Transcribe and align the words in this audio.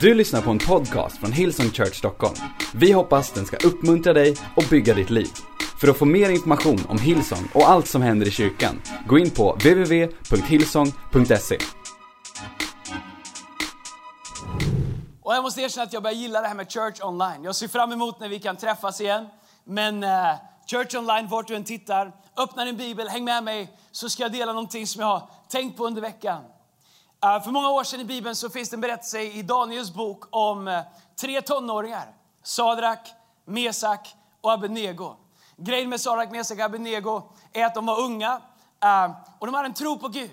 Du 0.00 0.14
lyssnar 0.14 0.42
på 0.42 0.50
en 0.50 0.58
podcast 0.58 1.18
från 1.18 1.32
Hillsong 1.32 1.70
Church 1.70 1.94
Stockholm. 1.94 2.34
Vi 2.74 2.92
hoppas 2.92 3.32
den 3.32 3.46
ska 3.46 3.56
uppmuntra 3.56 4.12
dig 4.12 4.36
och 4.56 4.64
bygga 4.70 4.94
ditt 4.94 5.10
liv. 5.10 5.28
För 5.80 5.88
att 5.88 5.96
få 5.96 6.04
mer 6.04 6.30
information 6.30 6.86
om 6.88 6.98
Hillsong 6.98 7.48
och 7.54 7.68
allt 7.68 7.88
som 7.88 8.02
händer 8.02 8.26
i 8.26 8.30
kyrkan, 8.30 8.82
gå 9.06 9.18
in 9.18 9.30
på 9.30 9.52
www.hillsong.se. 9.52 11.58
Och 15.22 15.34
jag 15.34 15.42
måste 15.42 15.60
erkänna 15.60 15.84
att 15.84 15.92
jag 15.92 16.02
börjar 16.02 16.16
gilla 16.16 16.40
det 16.40 16.48
här 16.48 16.54
med 16.54 16.72
Church 16.72 17.04
Online. 17.04 17.44
Jag 17.44 17.56
ser 17.56 17.68
fram 17.68 17.92
emot 17.92 18.20
när 18.20 18.28
vi 18.28 18.38
kan 18.38 18.56
träffas 18.56 19.00
igen. 19.00 19.26
Men 19.64 20.04
uh, 20.04 20.10
Church 20.70 20.94
Online, 20.94 21.28
vart 21.28 21.48
du 21.48 21.54
än 21.54 21.64
tittar, 21.64 22.12
öppna 22.36 22.64
din 22.64 22.76
bibel, 22.76 23.08
häng 23.08 23.24
med 23.24 23.44
mig 23.44 23.70
så 23.92 24.08
ska 24.08 24.22
jag 24.22 24.32
dela 24.32 24.52
någonting 24.52 24.86
som 24.86 25.00
jag 25.00 25.08
har 25.08 25.30
tänkt 25.48 25.76
på 25.76 25.86
under 25.86 26.02
veckan. 26.02 26.42
Eh, 27.26 27.42
för 27.42 27.50
många 27.50 27.70
år 27.70 27.84
sedan 27.84 28.00
i 28.00 28.04
Bibeln 28.04 28.36
så 28.36 28.50
finns 28.50 28.70
det 28.70 28.76
en 28.76 28.80
berättelse 28.80 29.20
i 29.20 29.42
Daniels 29.42 29.94
bok 29.94 30.24
om 30.30 30.68
eh, 30.68 30.80
tre 31.20 31.42
tonåringar. 31.42 32.06
Sadrak, 32.42 33.08
Mesak 33.44 34.14
och 34.40 34.52
Abednego. 34.52 35.16
Grejen 35.56 35.88
med 35.88 36.00
Sadrak, 36.00 36.30
Mesak 36.30 36.58
och 36.58 36.64
Abednego 36.64 37.22
är 37.52 37.64
att 37.64 37.74
de 37.74 37.86
var 37.86 38.00
unga 38.00 38.40
eh, 38.82 39.10
och 39.38 39.46
de 39.46 39.54
hade 39.54 39.66
en 39.66 39.74
tro 39.74 39.98
på 39.98 40.08
Gud. 40.08 40.30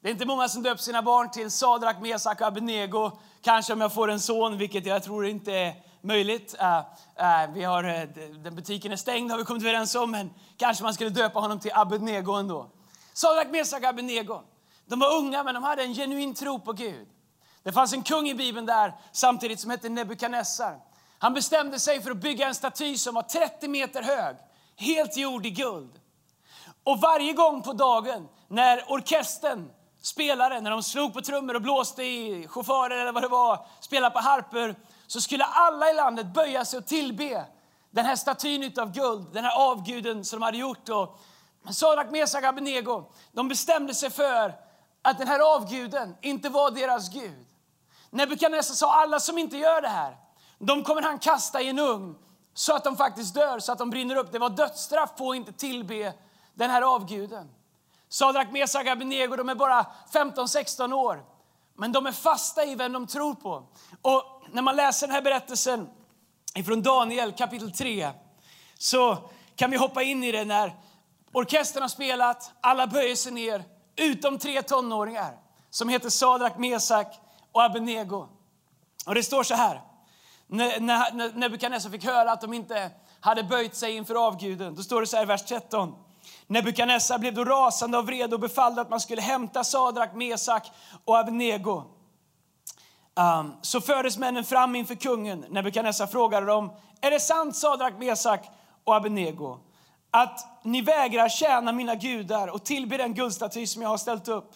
Det 0.00 0.08
är 0.08 0.12
inte 0.12 0.26
många 0.26 0.48
som 0.48 0.62
döper 0.62 0.82
sina 0.82 1.02
barn 1.02 1.30
till 1.30 1.50
Sadrak, 1.50 2.00
Mesak 2.00 2.40
och 2.40 2.46
Abednego. 2.46 3.10
Kanske 3.42 3.72
om 3.72 3.80
jag 3.80 3.92
får 3.92 4.10
en 4.10 4.20
son, 4.20 4.58
vilket 4.58 4.86
jag 4.86 5.02
tror 5.02 5.26
inte 5.26 5.52
är 5.52 5.74
möjligt. 6.00 6.54
Vi 7.54 7.64
har, 7.64 7.82
den 8.42 8.54
butiken 8.54 8.92
är 8.92 8.96
stängd 8.96 9.30
har 9.30 9.38
vi 9.38 9.44
kommit 9.44 9.62
överens 9.62 9.94
om, 9.94 10.10
men 10.10 10.30
kanske 10.56 10.84
man 10.84 10.94
skulle 10.94 11.10
döpa 11.10 11.40
honom 11.40 11.60
till 11.60 11.70
Abednego 11.74 12.32
ändå. 12.32 12.66
Sadrak, 13.12 13.50
Mesak 13.50 13.82
och 13.82 13.88
Abednego. 13.88 14.42
De 14.86 15.00
var 15.00 15.14
unga, 15.14 15.42
men 15.42 15.54
de 15.54 15.64
hade 15.64 15.82
en 15.82 15.94
genuin 15.94 16.34
tro 16.34 16.58
på 16.58 16.72
Gud. 16.72 17.08
Det 17.62 17.72
fanns 17.72 17.92
en 17.92 18.02
kung 18.02 18.28
i 18.28 18.34
Bibeln 18.34 18.66
där 18.66 18.94
samtidigt 19.12 19.60
som 19.60 19.70
hette 19.70 19.88
Nebukadnessar. 19.88 20.80
Han 21.18 21.34
bestämde 21.34 21.80
sig 21.80 22.02
för 22.02 22.10
att 22.10 22.16
bygga 22.16 22.46
en 22.46 22.54
staty 22.54 22.96
som 22.96 23.14
var 23.14 23.22
30 23.22 23.68
meter 23.68 24.02
hög, 24.02 24.36
helt 24.76 25.16
gjord 25.16 25.46
i 25.46 25.50
guld. 25.50 26.00
Och 26.84 27.00
varje 27.00 27.32
gång 27.32 27.62
på 27.62 27.72
dagen 27.72 28.28
när 28.48 28.92
orkestern 28.92 29.70
spelade, 30.02 30.60
när 30.60 30.70
de 30.70 30.82
slog 30.82 31.14
på 31.14 31.20
trummor 31.20 31.54
och 31.54 31.62
blåste 31.62 32.02
i 32.02 32.48
chaufförer 32.48 32.98
eller 32.98 33.12
vad 33.12 33.22
det 33.22 33.28
var, 33.28 33.66
spelade 33.80 34.14
på 34.14 34.20
harpor, 34.20 34.74
så 35.06 35.20
skulle 35.20 35.44
alla 35.44 35.90
i 35.90 35.94
landet 35.94 36.26
böja 36.26 36.64
sig 36.64 36.78
och 36.78 36.86
tillbe 36.86 37.46
den 37.90 38.04
här 38.04 38.16
statyn 38.16 38.72
av 38.78 38.92
guld, 38.92 39.26
den 39.32 39.44
här 39.44 39.70
avguden 39.70 40.24
som 40.24 40.40
de 40.40 40.44
hade 40.44 40.58
gjort. 40.58 40.88
Och 40.88 41.20
Sadak, 41.70 42.10
Mesak 42.10 42.42
och 42.42 42.48
Abednego, 42.48 43.04
de 43.32 43.48
bestämde 43.48 43.94
sig 43.94 44.10
för 44.10 44.54
att 45.04 45.18
den 45.18 45.28
här 45.28 45.56
avguden 45.56 46.16
inte 46.22 46.48
var 46.48 46.70
deras 46.70 47.08
Gud. 47.08 47.46
Nebukadnessar 48.10 48.74
sa 48.74 48.94
alla 48.94 49.20
som 49.20 49.38
inte 49.38 49.56
gör 49.56 49.82
det 49.82 49.88
här, 49.88 50.16
de 50.58 50.84
kommer 50.84 51.02
han 51.02 51.18
kasta 51.18 51.60
i 51.62 51.68
en 51.68 51.78
ugn 51.78 52.14
så 52.54 52.76
att 52.76 52.84
de 52.84 52.96
faktiskt 52.96 53.34
dör, 53.34 53.58
så 53.58 53.72
att 53.72 53.78
de 53.78 53.90
brinner 53.90 54.16
upp. 54.16 54.32
Det 54.32 54.38
var 54.38 54.50
dödsstraff 54.50 55.16
på 55.16 55.30
att 55.30 55.36
inte 55.36 55.52
tillbe 55.52 56.12
den 56.54 56.70
här 56.70 56.82
avguden. 56.82 57.50
Sadrak, 58.08 58.52
Mesak 58.52 58.86
och 58.86 58.92
Abednego, 58.92 59.36
de 59.36 59.48
är 59.48 59.54
bara 59.54 59.86
15-16 60.12 60.92
år. 60.92 61.24
Men 61.76 61.92
de 61.92 62.06
är 62.06 62.12
fasta 62.12 62.64
i 62.64 62.74
vem 62.74 62.92
de 62.92 63.06
tror 63.06 63.34
på. 63.34 63.66
Och 64.02 64.42
när 64.50 64.62
man 64.62 64.76
läser 64.76 65.06
den 65.06 65.14
här 65.14 65.22
berättelsen 65.22 65.88
från 66.66 66.82
Daniel 66.82 67.32
kapitel 67.32 67.72
3 67.72 68.10
så 68.78 69.18
kan 69.56 69.70
vi 69.70 69.76
hoppa 69.76 70.02
in 70.02 70.24
i 70.24 70.32
det 70.32 70.44
när 70.44 70.76
orkestern 71.32 71.82
har 71.82 71.88
spelat, 71.88 72.52
alla 72.60 72.86
böjer 72.86 73.16
sig 73.16 73.32
ner 73.32 73.73
utom 73.96 74.38
tre 74.38 74.62
tonåringar 74.62 75.38
som 75.70 75.88
heter 75.88 76.10
Sadrak, 76.10 76.58
Mesak 76.58 77.20
och 77.52 77.62
Abednego. 77.62 78.28
Och 79.06 79.14
det 79.14 79.22
står 79.22 79.42
så 79.42 79.54
här, 79.54 79.80
när 80.46 81.38
Nebukadnessar 81.38 81.90
fick 81.90 82.04
höra 82.04 82.32
att 82.32 82.40
de 82.40 82.54
inte 82.54 82.90
hade 83.20 83.42
böjt 83.42 83.74
sig 83.74 83.96
inför 83.96 84.26
avguden, 84.26 84.74
då 84.74 84.82
står 84.82 85.00
det 85.00 85.06
så 85.06 85.16
här 85.16 85.22
i 85.22 85.26
vers 85.26 85.42
13. 85.42 85.94
Nebukadnessar 86.46 87.18
blev 87.18 87.34
då 87.34 87.44
rasande 87.44 87.98
av 87.98 88.06
vrede 88.06 88.34
och 88.34 88.40
befallde 88.40 88.80
att 88.80 88.90
man 88.90 89.00
skulle 89.00 89.22
hämta 89.22 89.64
Sadrak, 89.64 90.14
Mesak 90.14 90.70
och 91.04 91.18
Abednego. 91.18 91.82
Um, 93.16 93.54
så 93.62 93.80
fördes 93.80 94.18
männen 94.18 94.44
fram 94.44 94.76
inför 94.76 94.94
kungen. 94.94 95.44
Nebukadnessar 95.48 96.06
frågade 96.06 96.46
dem, 96.46 96.72
är 97.00 97.10
det 97.10 97.20
sant 97.20 97.56
Sadrak, 97.56 97.98
Mesak 97.98 98.50
och 98.84 98.96
Abednego 98.96 99.58
att 100.14 100.60
ni 100.62 100.80
vägrar 100.80 101.28
tjäna 101.28 101.72
mina 101.72 101.94
gudar 101.94 102.48
och 102.48 102.64
tillbe 102.64 102.96
den 102.96 103.14
guldstaty 103.14 103.66
som 103.66 103.82
jag 103.82 103.88
har 103.88 103.96
ställt 103.96 104.28
upp? 104.28 104.52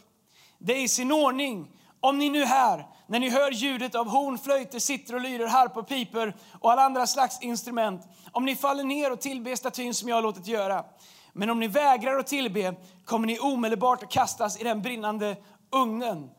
Det 0.59 0.73
är 0.73 0.83
i 0.83 0.89
sin 0.89 1.13
ordning 1.13 1.71
om 2.01 2.19
ni 2.19 2.29
nu 2.29 2.45
här, 2.45 2.87
när 3.07 3.21
ni 3.21 3.31
hör 3.31 3.51
ljudet 3.51 3.95
av 3.95 4.09
horn, 4.09 4.39
flöjter, 4.39 4.79
sitter 4.79 5.15
och 5.15 5.21
lyrer, 5.21 5.47
harpor, 5.47 5.83
piper 5.83 6.37
och 6.61 6.73
alla 6.73 6.83
andra 6.83 7.07
slags 7.07 7.43
instrument, 7.43 8.03
om 8.33 8.45
ni 8.45 8.57
faller 8.57 8.85
ner 8.85 9.13
och 9.13 9.21
tillber 9.21 9.57
statyn 9.57 9.95
som 9.95 10.09
jag 10.09 10.17
har 10.17 10.23
låtit 10.23 10.47
göra. 10.47 10.85
Men 11.33 11.51
om 11.51 11.61
ni 11.61 11.69
vägrar 11.69 12.19
att 12.19 12.27
tillbe 12.27 12.75
kommer 13.05 13.27
ni 13.27 13.39
omedelbart 13.39 14.03
att 14.03 14.11
kastas 14.11 14.61
i 14.61 14.65
den 14.65 14.83
brinnande 14.83 15.37
ugnen. 15.71 16.31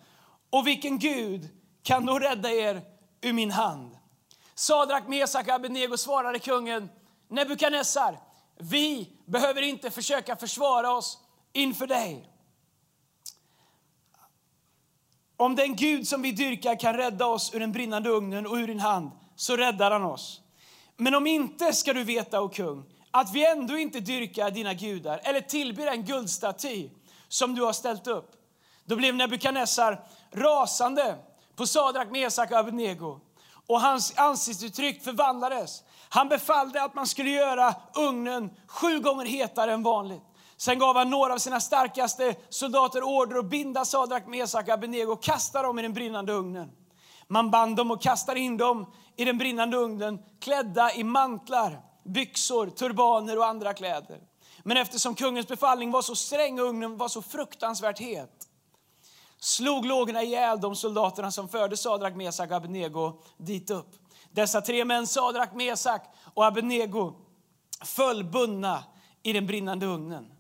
Och 0.50 0.68
vilken 0.68 1.00
Gud 1.00 1.50
kan 1.84 2.06
då 2.06 2.20
rädda 2.20 2.52
er 2.52 2.82
ur 3.22 3.34
min 3.34 3.52
hand? 3.52 3.98
Sadrak, 4.56 5.08
Mesak 5.08 5.48
och 5.48 5.54
Abednego 5.54 5.98
svarade 5.98 6.40
kungen, 6.40 6.90
Nebukadnessar, 7.30 8.29
vi 8.60 9.10
behöver 9.26 9.62
inte 9.62 9.92
försöka 9.92 10.36
försvara 10.36 10.92
oss 10.92 11.18
inför 11.54 11.88
dig. 11.88 12.30
Om 15.38 15.56
den 15.56 15.76
Gud 15.76 16.08
som 16.08 16.22
vi 16.22 16.32
dyrkar 16.32 16.80
kan 16.80 16.94
rädda 16.94 17.26
oss 17.26 17.54
ur 17.54 17.60
den 17.60 17.72
brinnande 17.72 18.10
ugnen 18.10 18.48
och 18.48 18.56
ur 18.56 18.68
din 18.68 18.80
hand, 18.80 19.12
så 19.36 19.58
räddar 19.58 19.92
han 19.92 20.04
oss. 20.04 20.42
Men 20.98 21.16
om 21.16 21.28
inte 21.28 21.74
ska 21.74 21.94
du 21.94 22.04
veta, 22.04 22.42
o 22.42 22.50
kung, 22.50 22.86
att 23.12 23.34
vi 23.34 23.46
ändå 23.46 23.78
inte 23.78 24.00
dyrkar 24.00 24.52
dina 24.52 24.74
gudar 24.74 25.22
eller 25.24 25.42
tillber 25.42 25.88
en 25.88 26.06
guldstaty 26.06 26.90
som 27.28 27.56
du 27.56 27.62
har 27.62 27.74
ställt 27.74 28.08
upp. 28.08 28.32
Då 28.86 28.96
blev 28.96 29.16
Nebukadnessar 29.16 30.08
rasande 30.32 31.16
på 31.56 31.68
Sadrak, 31.68 32.12
Mesak 32.12 32.52
och 32.52 32.58
Abednego 32.58 33.20
och 33.68 33.82
hans 33.82 34.18
ansiktsuttryck 34.18 35.04
förvandlades. 35.04 35.84
Han 36.10 36.30
befallde 36.30 36.84
att 36.84 36.94
man 36.94 37.08
skulle 37.08 37.30
göra 37.30 37.76
ugnen 37.96 38.50
sju 38.68 39.00
gånger 39.00 39.26
hetare 39.26 39.74
än 39.74 39.84
vanligt. 39.84 40.24
Sen 40.58 40.80
gav 40.80 40.96
han 40.96 41.10
några 41.10 41.34
av 41.34 41.38
sina 41.38 41.60
starkaste 41.60 42.36
soldater 42.50 43.04
order 43.04 43.40
att 43.40 43.46
binda 43.46 43.86
Sadrak, 43.86 44.28
Mesak 44.28 44.68
och 44.68 44.74
Abednego 44.74 45.12
och 45.12 45.24
kasta 45.24 45.62
dem 45.62 45.80
i 45.80 45.82
den 45.82 45.94
brinnande 45.94 46.34
ugnen. 46.34 46.72
Man 47.28 47.52
band 47.52 47.76
dem 47.76 47.92
och 47.92 48.02
kastade 48.02 48.40
in 48.40 48.58
dem 48.58 48.94
i 49.18 49.26
den 49.26 49.38
brinnande 49.38 49.78
ugnen 49.78 50.20
klädda 50.42 50.94
i 50.94 51.04
mantlar 51.04 51.82
byxor, 52.06 52.68
turbaner 52.68 53.38
och 53.38 53.46
andra 53.46 53.74
kläder. 53.74 54.20
Men 54.64 54.78
eftersom 54.78 55.16
kungens 55.16 55.48
befallning 55.48 55.92
var 55.92 56.02
så 56.02 56.16
sträng 56.16 56.60
och 56.60 56.66
ugnen 56.66 56.98
var 56.98 57.08
så 57.08 57.22
fruktansvärt 57.22 58.00
het 58.00 58.39
slog 59.40 59.86
lågorna 59.86 60.24
ihjäl 60.24 60.62
de 60.62 60.76
soldaterna 60.76 61.32
som 61.32 61.50
förde 61.50 61.78
Sadrak, 61.78 62.16
Mesak 62.16 62.50
och 62.50 62.56
Abednego 62.56 63.22
dit 63.38 63.70
upp. 63.70 63.96
Dessa 64.32 64.62
tre 64.62 64.86
män, 64.86 65.08
Sadrak, 65.08 65.54
Mesak 65.54 66.04
och 66.34 66.46
Abednego, 66.46 67.14
föll 67.86 68.24
bundna 68.24 68.84
i 69.24 69.34
den 69.34 69.48
brinnande 69.48 69.86
ugnen. 69.86 70.32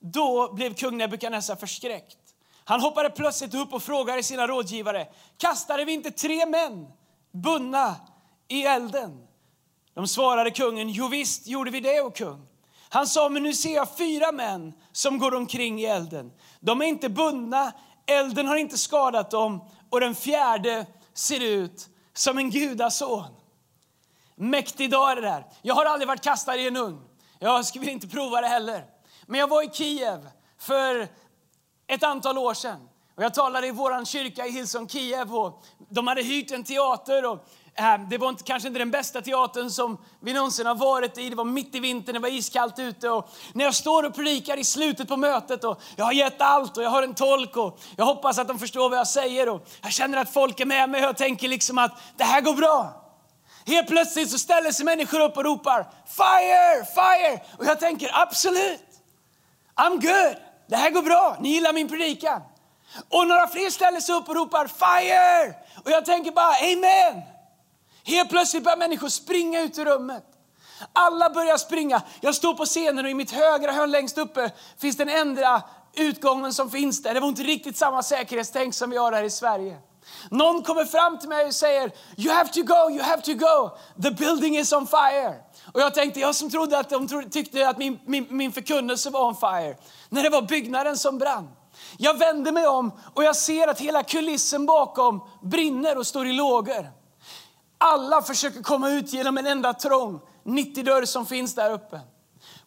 Då 0.00 0.52
blev 0.52 0.74
kung 0.74 0.96
Nebukadnessar 0.96 1.56
förskräckt. 1.56 2.18
Han 2.64 2.80
hoppade 2.80 3.10
plötsligt 3.10 3.54
upp 3.54 3.72
och 3.72 3.82
frågade 3.82 4.22
sina 4.22 4.46
rådgivare, 4.46 5.08
kastade 5.38 5.84
vi 5.84 5.92
inte 5.92 6.10
tre 6.10 6.46
män 6.46 6.86
bundna 7.32 7.96
i 8.48 8.62
elden? 8.62 9.26
De 9.94 10.08
svarade 10.08 10.50
kungen, 10.50 10.88
jo 10.88 11.08
visst 11.08 11.46
gjorde 11.46 11.70
vi 11.70 11.80
det, 11.80 12.00
o 12.00 12.10
kung. 12.10 12.48
Han 12.88 13.06
sa, 13.06 13.28
men 13.28 13.42
nu 13.42 13.54
ser 13.54 13.74
jag 13.74 13.96
fyra 13.96 14.32
män 14.32 14.72
som 14.92 15.18
går 15.18 15.34
omkring 15.34 15.80
i 15.80 15.84
elden. 15.84 16.32
De 16.60 16.82
är 16.82 16.86
inte 16.86 17.08
bundna, 17.08 17.72
elden 18.06 18.46
har 18.46 18.56
inte 18.56 18.78
skadat 18.78 19.30
dem 19.30 19.68
och 19.90 20.00
den 20.00 20.14
fjärde 20.14 20.86
ser 21.14 21.40
ut 21.40 21.88
som 22.14 22.38
en 22.38 22.50
gudason. 22.50 23.24
Mäktig 24.34 24.90
dag 24.90 25.10
är 25.10 25.16
det 25.16 25.22
där. 25.22 25.46
Jag 25.62 25.74
har 25.74 25.84
aldrig 25.84 26.08
varit 26.08 26.24
kastad 26.24 26.56
i 26.56 26.66
en 26.66 26.76
ugn. 26.76 27.02
Jag 27.38 27.66
skulle 27.66 27.90
inte 27.90 28.08
prova 28.08 28.40
det 28.40 28.48
heller. 28.48 28.84
Men 29.26 29.40
jag 29.40 29.48
var 29.48 29.62
i 29.62 29.70
Kiev 29.72 30.28
för 30.58 31.08
ett 31.86 32.02
antal 32.02 32.38
år 32.38 32.54
sedan. 32.54 32.88
Och 33.16 33.22
jag 33.22 33.34
talade 33.34 33.66
i 33.66 33.70
vår 33.70 34.04
kyrka 34.04 34.46
i 34.46 34.50
Hillsong 34.50 34.88
Kiev. 34.88 35.34
Och 35.34 35.64
de 35.88 36.06
hade 36.06 36.22
hyrt 36.22 36.50
en 36.50 36.64
teater 36.64 37.24
och 37.24 37.48
eh, 37.74 38.00
det 38.10 38.18
var 38.18 38.28
inte, 38.28 38.44
kanske 38.44 38.68
inte 38.68 38.78
den 38.78 38.90
bästa 38.90 39.20
teatern 39.20 39.70
som 39.70 39.98
vi 40.20 40.32
någonsin 40.32 40.66
har 40.66 40.74
varit 40.74 41.18
i. 41.18 41.30
Det 41.30 41.36
var 41.36 41.44
mitt 41.44 41.74
i 41.74 41.80
vintern, 41.80 42.14
det 42.14 42.20
var 42.20 42.28
iskallt 42.28 42.78
ute. 42.78 43.10
Och 43.10 43.28
när 43.52 43.64
jag 43.64 43.74
står 43.74 44.02
och 44.02 44.14
predikar 44.14 44.56
i 44.56 44.64
slutet 44.64 45.08
på 45.08 45.16
mötet 45.16 45.64
och 45.64 45.80
jag 45.96 46.04
har 46.04 46.12
gett 46.12 46.40
allt 46.40 46.76
och 46.76 46.82
jag 46.82 46.90
har 46.90 47.02
en 47.02 47.14
tolk 47.14 47.56
och 47.56 47.78
jag 47.96 48.04
hoppas 48.04 48.38
att 48.38 48.48
de 48.48 48.58
förstår 48.58 48.88
vad 48.88 48.98
jag 48.98 49.08
säger. 49.08 49.48
Och 49.48 49.68
jag 49.82 49.92
känner 49.92 50.18
att 50.18 50.32
folk 50.32 50.60
är 50.60 50.66
med 50.66 50.90
mig 50.90 51.00
och 51.00 51.08
jag 51.08 51.16
tänker 51.16 51.48
liksom 51.48 51.78
att 51.78 52.00
det 52.16 52.24
här 52.24 52.40
går 52.40 52.54
bra. 52.54 53.02
Helt 53.66 53.88
plötsligt 53.88 54.30
så 54.30 54.38
ställer 54.38 54.72
sig 54.72 54.84
människor 54.84 55.20
upp 55.20 55.36
och 55.36 55.44
ropar 55.44 55.86
fire, 56.06 56.84
fire. 56.84 57.40
Och 57.58 57.64
jag 57.64 57.80
tänker 57.80 58.10
absolut, 58.12 58.84
I'm 59.76 59.90
good. 59.90 60.36
Det 60.68 60.76
här 60.76 60.90
går 60.90 61.02
bra, 61.02 61.36
ni 61.40 61.48
gillar 61.48 61.72
min 61.72 61.88
predikan. 61.88 62.42
Och 63.08 63.26
några 63.26 63.48
fler 63.48 63.70
ställer 63.70 64.00
sig 64.00 64.14
upp 64.14 64.28
och 64.28 64.34
ropar 64.34 64.66
fire! 64.66 65.54
Och 65.84 65.90
jag 65.90 66.04
tänker 66.04 66.30
bara 66.30 66.54
amen. 66.54 67.22
Helt 68.04 68.30
plötsligt 68.30 68.64
börjar 68.64 68.76
människor 68.76 69.08
springa 69.08 69.60
ut 69.60 69.78
ur 69.78 69.84
rummet. 69.84 70.24
Alla 70.92 71.30
börjar 71.30 71.56
springa. 71.56 72.02
Jag 72.20 72.34
står 72.34 72.54
på 72.54 72.64
scenen 72.64 73.04
och 73.04 73.10
i 73.10 73.14
mitt 73.14 73.30
högra 73.30 73.72
hörn 73.72 73.90
längst 73.90 74.18
uppe 74.18 74.50
finns 74.78 74.96
den 74.96 75.08
enda 75.08 75.62
utgången 75.94 76.54
som 76.54 76.70
finns 76.70 77.02
där. 77.02 77.14
Det 77.14 77.20
var 77.20 77.28
inte 77.28 77.42
riktigt 77.42 77.76
samma 77.76 78.02
säkerhetstänk 78.02 78.74
som 78.74 78.90
vi 78.90 78.96
har 78.96 79.12
här 79.12 79.22
i 79.22 79.30
Sverige. 79.30 79.76
Någon 80.30 80.62
kommer 80.62 80.84
fram 80.84 81.18
till 81.18 81.28
mig 81.28 81.46
och 81.46 81.54
säger 81.54 81.92
You 82.16 82.32
have 82.32 82.48
to 82.52 82.62
go, 82.62 82.90
you 82.90 83.02
have 83.02 83.22
to 83.22 83.34
go. 83.34 83.70
The 84.02 84.10
building 84.10 84.58
is 84.58 84.72
on 84.72 84.86
fire. 84.86 85.34
Och 85.72 85.80
jag 85.80 85.94
tänkte, 85.94 86.20
jag 86.20 86.34
som 86.34 86.50
trodde 86.50 86.78
att 86.78 86.90
de 86.90 87.30
tyckte 87.30 87.68
att 87.68 87.78
min, 87.78 87.98
min, 88.06 88.26
min 88.30 88.52
förkunnelse 88.52 89.10
var 89.10 89.26
on 89.26 89.36
fire. 89.36 89.76
När 90.08 90.22
det 90.22 90.30
var 90.30 90.42
byggnaden 90.42 90.96
som 90.96 91.18
brann. 91.18 91.48
Jag 91.96 92.18
vänder 92.18 92.52
mig 92.52 92.66
om 92.66 92.92
och 93.14 93.24
jag 93.24 93.36
ser 93.36 93.68
att 93.68 93.80
hela 93.80 94.02
kulissen 94.02 94.66
bakom 94.66 95.20
brinner 95.42 95.98
och 95.98 96.06
står 96.06 96.26
i 96.26 96.32
lågor. 96.32 96.92
Alla 97.78 98.22
försöker 98.22 98.62
komma 98.62 98.90
ut 98.90 99.12
genom 99.12 99.38
en 99.38 99.46
enda 99.46 99.74
trång 99.74 100.20
90-dörr 100.44 101.04
som 101.04 101.26
finns 101.26 101.54
där 101.54 101.72
uppe. 101.72 102.00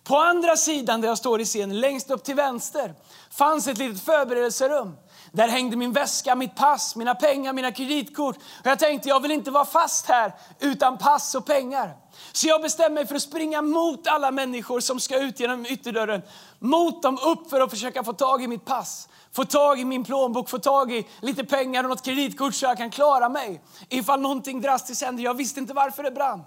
På 0.03 0.17
andra 0.17 0.57
sidan 0.57 1.01
där 1.01 1.07
jag 1.07 1.17
står 1.17 1.41
i 1.41 1.45
scen, 1.45 1.79
längst 1.79 2.11
upp 2.11 2.23
till 2.23 2.35
vänster, 2.35 2.95
fanns 3.31 3.67
ett 3.67 3.77
litet 3.77 4.01
förberedelserum. 4.01 4.95
Där 5.31 5.47
hängde 5.47 5.77
min 5.77 5.93
väska, 5.93 6.35
mitt 6.35 6.55
pass, 6.55 6.95
mina 6.95 7.15
pengar, 7.15 7.53
mina 7.53 7.71
kreditkort. 7.71 8.35
Och 8.35 8.65
jag 8.65 8.79
tänkte, 8.79 9.09
jag 9.09 9.19
vill 9.19 9.31
inte 9.31 9.51
vara 9.51 9.65
fast 9.65 10.05
här 10.05 10.33
utan 10.59 10.97
pass 10.97 11.35
och 11.35 11.45
pengar. 11.45 11.97
Så 12.31 12.47
jag 12.47 12.61
bestämde 12.61 12.93
mig 12.93 13.07
för 13.07 13.15
att 13.15 13.21
springa 13.21 13.61
mot 13.61 14.07
alla 14.07 14.31
människor 14.31 14.79
som 14.79 14.99
ska 14.99 15.19
ut 15.19 15.39
genom 15.39 15.65
ytterdörren. 15.65 16.21
Mot 16.59 17.03
dem 17.03 17.19
upp 17.23 17.49
för 17.49 17.61
att 17.61 17.69
försöka 17.69 18.03
få 18.03 18.13
tag 18.13 18.43
i 18.43 18.47
mitt 18.47 18.65
pass. 18.65 19.08
Få 19.33 19.45
tag 19.45 19.79
i 19.79 19.85
min 19.85 20.03
plånbok, 20.03 20.49
få 20.49 20.59
tag 20.59 20.91
i 20.91 21.07
lite 21.21 21.43
pengar 21.43 21.83
och 21.83 21.89
något 21.89 22.05
kreditkort 22.05 22.55
så 22.55 22.65
jag 22.65 22.77
kan 22.77 22.91
klara 22.91 23.29
mig. 23.29 23.61
Ifall 23.89 24.21
någonting 24.21 24.61
drastiskt 24.61 25.03
händer. 25.03 25.23
Jag 25.23 25.33
visste 25.33 25.59
inte 25.59 25.73
varför 25.73 26.03
det 26.03 26.11
brann. 26.11 26.43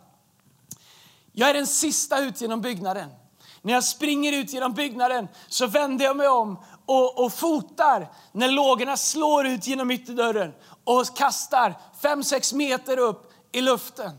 Jag 1.32 1.50
är 1.50 1.55
den 1.55 1.67
sista 1.67 2.19
ut 2.19 2.40
genom 2.40 2.61
byggnaden. 2.61 3.11
När 3.62 3.73
jag 3.73 3.84
springer 3.84 4.32
ut 4.32 4.52
genom 4.52 4.73
byggnaden 4.73 5.29
så 5.49 5.67
vänder 5.67 6.05
jag 6.05 6.17
mig 6.17 6.29
om 6.29 6.58
och, 6.87 7.25
och 7.25 7.32
fotar 7.32 8.12
när 8.32 8.49
lågorna 8.49 8.96
slår 8.96 9.46
ut 9.46 9.67
genom 9.67 9.90
ytterdörren 9.90 10.52
och 10.84 11.17
kastar 11.17 11.75
5-6 12.02 12.55
meter 12.55 12.99
upp 12.99 13.32
i 13.52 13.61
luften. 13.61 14.11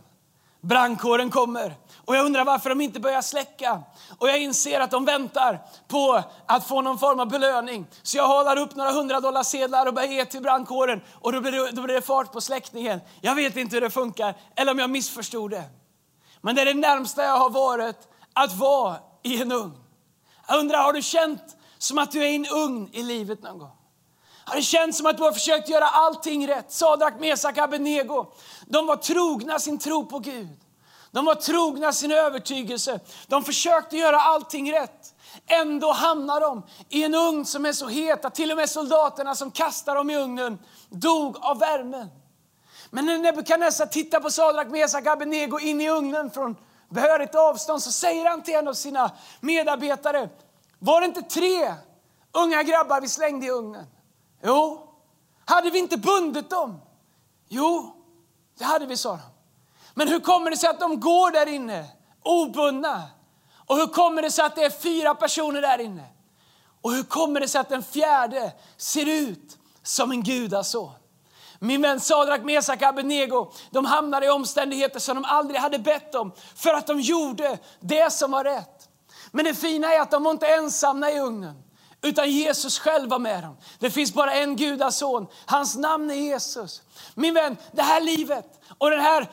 Brandkåren 0.64 1.30
kommer 1.30 1.76
och 2.06 2.16
jag 2.16 2.26
undrar 2.26 2.46
varför 2.46 2.70
de 2.70 2.82
inte 2.82 3.00
börjar 3.00 3.22
släcka. 3.22 3.82
Och 4.18 4.30
jag 4.30 4.42
inser 4.42 4.80
att 4.80 4.92
de 4.92 5.06
väntar 5.06 5.60
på 5.88 6.24
att 6.46 6.68
få 6.68 6.82
någon 6.82 7.00
form 7.00 7.20
av 7.20 7.30
belöning. 7.30 7.88
Så 8.04 8.18
jag 8.18 8.28
håller 8.28 8.58
upp 8.62 8.76
några 8.76 8.92
hundra 8.92 9.44
sedlar 9.44 9.86
och 9.86 9.94
börjar 9.94 10.10
ge 10.10 10.26
till 10.26 10.42
brandkåren. 10.42 11.02
Och 11.22 11.32
då 11.32 11.42
blir, 11.42 11.52
det, 11.52 11.72
då 11.72 11.82
blir 11.82 11.96
det 11.96 12.02
fart 12.02 12.32
på 12.32 12.42
släckningen. 12.42 13.02
Jag 13.22 13.36
vet 13.36 13.58
inte 13.58 13.76
hur 13.76 13.82
det 13.82 13.90
funkar 13.90 14.36
eller 14.56 14.72
om 14.72 14.80
jag 14.80 14.90
missförstod 14.90 15.52
det. 15.52 15.64
Men 16.42 16.56
det 16.56 16.62
är 16.62 16.66
det 16.66 16.74
närmsta 16.74 17.24
jag 17.24 17.38
har 17.38 17.50
varit 17.50 17.98
att 18.34 18.56
vara 18.56 18.96
i 19.24 19.42
en 19.42 19.52
ugn. 19.52 19.78
Jag 20.48 20.60
undrar, 20.60 20.84
har 20.84 20.94
du 20.94 21.02
känt 21.02 21.58
som 21.78 21.98
att 21.98 22.12
du 22.12 22.24
är 22.24 22.28
i 22.28 22.36
en 22.36 22.48
ugn 22.50 22.90
i 22.94 23.04
livet 23.04 23.44
någon 23.44 23.58
gång? 23.60 23.72
Har 24.46 24.56
det 24.56 24.62
känts 24.62 24.98
som 24.98 25.08
att 25.08 25.18
du 25.18 25.24
har 25.24 25.32
försökt 25.32 25.70
göra 25.70 25.86
allting 25.86 26.48
rätt? 26.48 26.72
Sadrak, 26.72 27.20
Mesak, 27.20 27.58
Abednego. 27.58 28.26
De 28.74 28.88
var 28.88 28.96
trogna 28.96 29.60
sin 29.60 29.80
tro 29.80 30.06
på 30.06 30.20
Gud. 30.20 30.58
De 31.12 31.26
var 31.26 31.36
trogna 31.36 31.94
sin 31.94 32.12
övertygelse. 32.12 33.00
De 33.28 33.44
försökte 33.44 33.98
göra 33.98 34.22
allting 34.22 34.74
rätt. 34.74 35.14
Ändå 35.48 35.92
hamnar 35.92 36.42
de 36.42 36.64
i 36.90 37.04
en 37.04 37.16
ugn 37.16 37.46
som 37.46 37.66
är 37.66 37.74
så 37.74 37.88
het 37.88 38.26
att 38.26 38.36
till 38.36 38.52
och 38.52 38.58
med 38.58 38.70
soldaterna 38.70 39.36
som 39.36 39.52
kastar 39.52 39.96
dem 39.96 40.10
i 40.10 40.18
ugnen 40.18 40.60
dog 40.90 41.38
av 41.38 41.60
värmen. 41.60 42.08
Men 42.90 43.06
när 43.06 43.18
Nebukadnessar 43.18 43.86
tittar 43.86 44.20
på 44.20 44.30
Sadrak, 44.30 44.68
Mesak, 44.68 45.08
Abednego 45.08 45.60
in 45.60 45.82
i 45.82 45.90
ugnen 45.90 46.32
från 46.32 46.56
behörigt 46.90 47.36
avstånd 47.36 47.84
så 47.84 47.92
säger 47.92 48.30
han 48.30 48.44
till 48.44 48.56
en 48.56 48.68
av 48.68 48.74
sina 48.74 49.12
medarbetare, 49.40 50.30
var 50.80 51.02
det 51.02 51.06
inte 51.06 51.22
tre 51.22 51.74
unga 52.32 52.64
grabbar 52.64 53.02
vi 53.02 53.08
slängde 53.08 53.46
i 53.46 53.50
ugnen? 53.50 53.86
Jo. 54.44 54.90
Hade 55.46 55.70
vi 55.70 55.80
inte 55.80 55.98
bundit 55.98 56.50
dem? 56.50 56.82
Jo, 57.50 58.03
det 58.58 58.64
hade 58.64 58.86
vi, 58.86 58.98
sa 58.98 59.12
de. 59.12 59.22
Men 59.94 60.08
hur 60.08 60.20
kommer 60.20 60.52
det 60.52 60.58
sig 60.58 60.70
att 60.70 60.80
de 60.80 61.00
går 61.00 61.32
där 61.32 61.48
inne 61.48 61.86
obundna? 62.24 63.04
Och 63.68 63.76
hur 63.76 63.88
kommer 63.88 64.22
det 64.22 64.32
sig 64.32 64.46
att 64.46 64.56
det 64.56 64.64
är 64.64 64.70
fyra 64.70 65.16
personer 65.16 65.62
där 65.62 65.82
inne? 65.82 66.06
Och 66.82 66.92
hur 66.92 67.04
kommer 67.04 67.40
det 67.40 67.48
sig 67.48 67.62
att 67.62 67.70
den 67.70 67.84
fjärde 67.84 68.52
ser 68.78 69.06
ut 69.06 69.58
som 69.84 70.12
en 70.12 70.24
gudason? 70.24 70.92
Min 71.60 71.82
vän 71.82 72.00
Sadrak, 72.00 72.44
Mesak 72.44 72.82
och 72.82 72.88
Abednego, 72.88 73.52
de 73.72 73.86
hamnade 73.86 74.26
i 74.26 74.30
omständigheter 74.30 75.00
som 75.00 75.16
de 75.16 75.26
aldrig 75.26 75.60
hade 75.60 75.80
bett 75.80 76.16
om 76.16 76.32
för 76.56 76.74
att 76.74 76.88
de 76.88 77.02
gjorde 77.02 77.60
det 77.80 78.14
som 78.14 78.32
var 78.32 78.44
rätt. 78.44 78.90
Men 79.32 79.46
det 79.46 79.54
fina 79.54 79.94
är 79.94 80.02
att 80.02 80.12
de 80.12 80.24
var 80.24 80.32
inte 80.32 80.48
ensamma 80.48 81.12
i 81.12 81.20
ugnen, 81.20 81.63
utan 82.04 82.32
Jesus 82.32 82.80
själv 82.80 83.10
var 83.10 83.20
med 83.20 83.44
dem. 83.44 83.58
Det 83.80 83.90
finns 83.90 84.14
bara 84.14 84.34
en 84.34 84.56
gudason, 84.56 85.28
hans 85.46 85.76
namn 85.76 86.12
är 86.12 86.16
Jesus. 86.16 86.82
Min 87.16 87.34
vän, 87.34 87.58
det 87.72 87.82
här 87.82 88.02
livet 88.02 88.60
och 88.78 88.90
den 88.90 89.00
här 89.00 89.32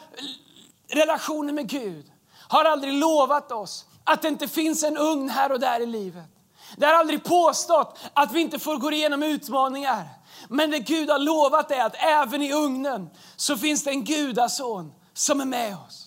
relationen 0.89 1.55
med 1.55 1.69
Gud 1.69 2.07
har 2.49 2.65
aldrig 2.65 2.93
lovat 2.93 3.53
oss 3.53 3.85
att 4.05 4.23
det 4.23 4.29
inte 4.29 4.49
finns 4.49 4.85
en 4.85 4.97
ugn 4.97 5.29
här 5.29 5.53
och 5.53 5.61
där 5.61 5.81
i 5.81 5.87
livet. 5.87 6.25
Det 6.77 6.87
har 6.87 6.95
aldrig 6.95 7.25
påstått 7.25 7.99
att 8.15 8.33
vi 8.33 8.41
inte 8.41 8.59
får 8.59 8.77
gå 8.77 8.93
igenom 8.93 9.23
utmaningar. 9.23 10.09
Men 10.49 10.71
det 10.71 10.79
Gud 10.79 11.11
har 11.11 11.19
lovat 11.19 11.71
är 11.71 11.85
att 11.85 11.95
även 11.99 12.43
i 12.43 12.53
ugnen 12.53 13.11
så 13.37 13.57
finns 13.57 13.85
det 13.85 13.91
en 13.91 14.05
gudason 14.05 14.93
som 15.15 15.41
är 15.41 15.45
med 15.45 15.77
oss. 15.87 16.07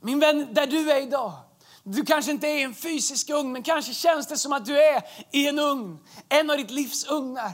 Min 0.00 0.20
vän, 0.20 0.48
där 0.54 0.66
du 0.66 0.92
är 0.92 1.02
idag, 1.02 1.32
du 1.84 2.04
kanske 2.04 2.30
inte 2.30 2.48
är 2.48 2.58
i 2.58 2.62
en 2.62 2.74
fysisk 2.74 3.30
ugn, 3.30 3.52
men 3.52 3.62
kanske 3.62 3.94
känns 3.94 4.26
det 4.26 4.38
som 4.38 4.52
att 4.52 4.66
du 4.66 4.82
är 4.82 5.02
i 5.30 5.48
en 5.48 5.58
ugn, 5.58 5.98
en 6.28 6.50
av 6.50 6.56
ditt 6.56 6.70
livs 6.70 7.06
ugnar. 7.08 7.52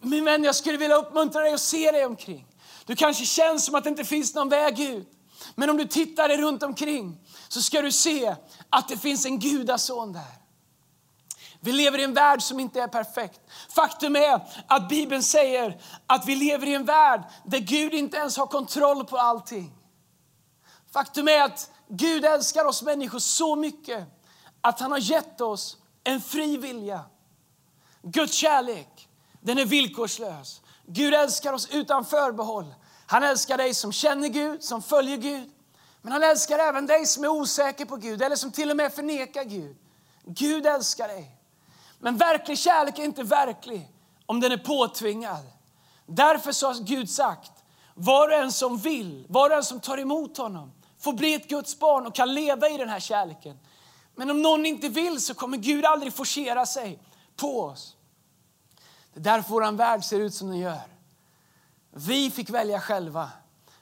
Min 0.00 0.24
vän, 0.24 0.44
jag 0.44 0.54
skulle 0.54 0.78
vilja 0.78 0.96
uppmuntra 0.96 1.42
dig 1.42 1.54
att 1.54 1.60
se 1.60 1.90
dig 1.90 2.06
omkring. 2.06 2.46
Du 2.86 2.96
kanske 2.96 3.24
känns 3.24 3.64
som 3.64 3.74
att 3.74 3.84
det 3.84 3.90
inte 3.90 4.04
finns 4.04 4.34
någon 4.34 4.48
väg 4.48 4.80
ut. 4.80 5.08
Men 5.54 5.70
om 5.70 5.76
du 5.76 5.84
tittar 5.84 6.28
dig 6.28 6.36
runt 6.36 6.62
omkring 6.62 7.18
så 7.48 7.62
ska 7.62 7.82
du 7.82 7.92
se 7.92 8.36
att 8.70 8.88
det 8.88 8.96
finns 8.96 9.26
en 9.26 9.38
gudason 9.38 10.12
där. 10.12 10.42
Vi 11.60 11.72
lever 11.72 11.98
i 11.98 12.04
en 12.04 12.14
värld 12.14 12.42
som 12.42 12.60
inte 12.60 12.80
är 12.80 12.88
perfekt. 12.88 13.40
Faktum 13.74 14.16
är 14.16 14.40
att 14.66 14.88
Bibeln 14.88 15.22
säger 15.22 15.80
att 16.06 16.26
vi 16.26 16.36
lever 16.36 16.66
i 16.66 16.74
en 16.74 16.84
värld 16.84 17.22
där 17.44 17.58
Gud 17.58 17.94
inte 17.94 18.16
ens 18.16 18.36
har 18.36 18.46
kontroll 18.46 19.04
på 19.04 19.16
allting. 19.18 19.72
Faktum 20.92 21.28
är 21.28 21.42
att 21.42 21.70
Gud 21.94 22.24
älskar 22.24 22.64
oss 22.64 22.82
människor 22.82 23.18
så 23.18 23.56
mycket 23.56 24.04
att 24.60 24.80
han 24.80 24.92
har 24.92 24.98
gett 24.98 25.40
oss 25.40 25.76
en 26.04 26.20
fri 26.20 26.56
vilja. 26.56 27.00
Guds 28.02 28.34
kärlek, 28.34 29.08
den 29.40 29.58
är 29.58 29.64
villkorslös. 29.64 30.60
Gud 30.86 31.14
älskar 31.14 31.52
oss 31.52 31.68
utan 31.70 32.04
förbehåll. 32.04 32.74
Han 33.06 33.22
älskar 33.22 33.56
dig 33.56 33.74
som 33.74 33.92
känner 33.92 34.28
Gud, 34.28 34.64
som 34.64 34.82
följer 34.82 35.16
Gud. 35.16 35.50
Men 36.02 36.12
han 36.12 36.22
älskar 36.22 36.58
även 36.58 36.86
dig 36.86 37.06
som 37.06 37.24
är 37.24 37.28
osäker 37.28 37.84
på 37.84 37.96
Gud 37.96 38.22
eller 38.22 38.36
som 38.36 38.52
till 38.52 38.70
och 38.70 38.76
med 38.76 38.92
förnekar 38.92 39.44
Gud. 39.44 39.76
Gud 40.24 40.66
älskar 40.66 41.08
dig. 41.08 41.36
Men 41.98 42.16
verklig 42.16 42.58
kärlek 42.58 42.98
är 42.98 43.04
inte 43.04 43.22
verklig 43.22 43.90
om 44.26 44.40
den 44.40 44.52
är 44.52 44.56
påtvingad. 44.56 45.44
Därför 46.06 46.52
så 46.52 46.66
har 46.66 46.74
Gud 46.74 47.10
sagt, 47.10 47.52
var 47.94 48.28
och 48.28 48.34
en 48.34 48.52
som 48.52 48.78
vill, 48.78 49.26
var 49.28 49.50
och 49.50 49.56
en 49.56 49.64
som 49.64 49.80
tar 49.80 49.98
emot 49.98 50.36
honom 50.36 50.72
får 51.02 51.12
bli 51.12 51.34
ett 51.34 51.48
Guds 51.48 51.78
barn 51.78 52.06
och 52.06 52.14
kan 52.14 52.34
leva 52.34 52.68
i 52.68 52.76
den 52.76 52.88
här 52.88 53.00
kärleken. 53.00 53.58
Men 54.14 54.30
om 54.30 54.42
någon 54.42 54.66
inte 54.66 54.88
vill 54.88 55.20
så 55.20 55.34
kommer 55.34 55.56
Gud 55.56 55.84
aldrig 55.84 56.12
forcera 56.12 56.66
sig 56.66 56.98
på 57.36 57.62
oss. 57.62 57.96
Det 59.12 59.20
är 59.20 59.24
därför 59.24 59.50
vår 59.50 59.72
värld 59.72 60.04
ser 60.04 60.20
ut 60.20 60.34
som 60.34 60.48
den 60.48 60.58
gör. 60.58 60.80
Vi 61.90 62.30
fick 62.30 62.50
välja 62.50 62.80
själva. 62.80 63.30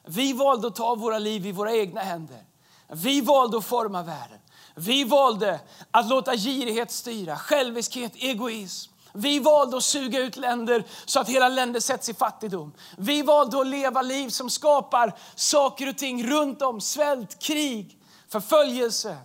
Vi 0.04 0.32
valde 0.32 0.66
att 0.66 0.76
ta 0.76 0.94
våra 0.94 1.18
liv 1.18 1.46
i 1.46 1.52
våra 1.52 1.76
egna 1.76 2.00
händer. 2.00 2.44
Vi 2.88 3.20
valde 3.20 3.58
att 3.58 3.64
forma 3.64 4.02
världen. 4.02 4.38
Vi 4.74 5.04
valde 5.04 5.60
att 5.90 6.08
låta 6.08 6.36
girighet 6.36 6.90
styra, 6.90 7.36
själviskhet, 7.36 8.12
egoism. 8.16 8.89
Vi 9.14 9.38
valde 9.38 9.76
att 9.76 9.84
suga 9.84 10.20
ut 10.20 10.36
länder 10.36 10.84
så 11.04 11.20
att 11.20 11.28
hela 11.28 11.48
länder 11.48 11.80
sätts 11.80 12.08
i 12.08 12.14
fattigdom. 12.14 12.72
Vi 12.98 13.22
valde 13.22 13.60
att 13.60 13.66
leva 13.66 14.02
liv 14.02 14.28
som 14.28 14.50
skapar 14.50 15.18
saker 15.34 15.88
och 15.88 15.98
ting 15.98 16.26
runt 16.26 16.62
om, 16.62 16.80
svält, 16.80 17.38
krig, 17.38 17.98
förföljelse. 18.28 19.16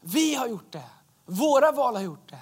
Vi 0.00 0.34
har 0.34 0.46
gjort 0.46 0.72
det. 0.72 0.84
Våra 1.26 1.72
val 1.72 1.94
har 1.94 2.02
gjort 2.02 2.30
det. 2.30 2.38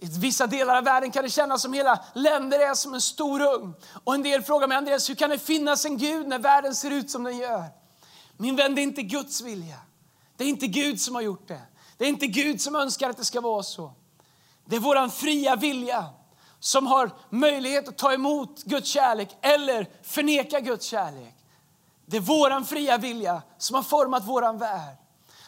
I 0.00 0.06
vissa 0.06 0.46
delar 0.46 0.76
av 0.76 0.84
världen 0.84 1.10
kan 1.10 1.24
det 1.24 1.30
kännas 1.30 1.62
som 1.62 1.72
hela 1.72 2.04
länder 2.14 2.58
är 2.70 2.74
som 2.74 2.94
en 2.94 3.00
stor 3.00 3.40
ugn. 3.40 3.74
Och 4.04 4.14
en 4.14 4.22
del 4.22 4.42
frågar 4.42 4.68
mig, 4.68 4.78
Andreas, 4.78 5.10
hur 5.10 5.14
kan 5.14 5.30
det 5.30 5.38
finnas 5.38 5.84
en 5.84 5.98
Gud 5.98 6.28
när 6.28 6.38
världen 6.38 6.74
ser 6.74 6.90
ut 6.90 7.10
som 7.10 7.22
den 7.22 7.36
gör? 7.36 7.64
Min 8.36 8.56
vän, 8.56 8.74
det 8.74 8.80
är 8.80 8.82
inte 8.82 9.02
Guds 9.02 9.40
vilja. 9.40 9.76
Det 10.36 10.44
är 10.44 10.48
inte 10.48 10.66
Gud 10.66 11.00
som 11.00 11.14
har 11.14 11.22
gjort 11.22 11.48
det. 11.48 11.60
Det 11.96 12.04
är 12.04 12.08
inte 12.08 12.26
Gud 12.26 12.60
som 12.60 12.76
önskar 12.76 13.10
att 13.10 13.16
det 13.16 13.24
ska 13.24 13.40
vara 13.40 13.62
så. 13.62 13.92
Det 14.68 14.76
är 14.76 14.80
vår 14.80 15.08
fria 15.08 15.56
vilja 15.56 16.06
som 16.60 16.86
har 16.86 17.10
möjlighet 17.30 17.88
att 17.88 17.98
ta 17.98 18.12
emot 18.12 18.62
Guds 18.62 18.88
kärlek 18.88 19.36
eller 19.42 19.88
förneka 20.02 20.60
Guds 20.60 20.86
kärlek. 20.86 21.34
Det 22.06 22.16
är 22.16 22.20
vår 22.20 22.64
fria 22.64 22.98
vilja 22.98 23.42
som 23.58 23.74
har 23.74 23.82
format 23.82 24.22
vår 24.26 24.58
värld. 24.58 24.96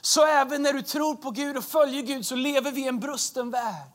Så 0.01 0.27
även 0.27 0.63
när 0.63 0.73
du 0.73 0.83
tror 0.83 1.15
på 1.15 1.31
Gud 1.31 1.57
och 1.57 1.65
följer 1.65 2.03
Gud 2.03 2.27
så 2.27 2.35
lever 2.35 2.71
vi 2.71 2.85
i 2.85 2.89
en 2.89 3.01
brusten 3.01 3.51
värld. 3.51 3.91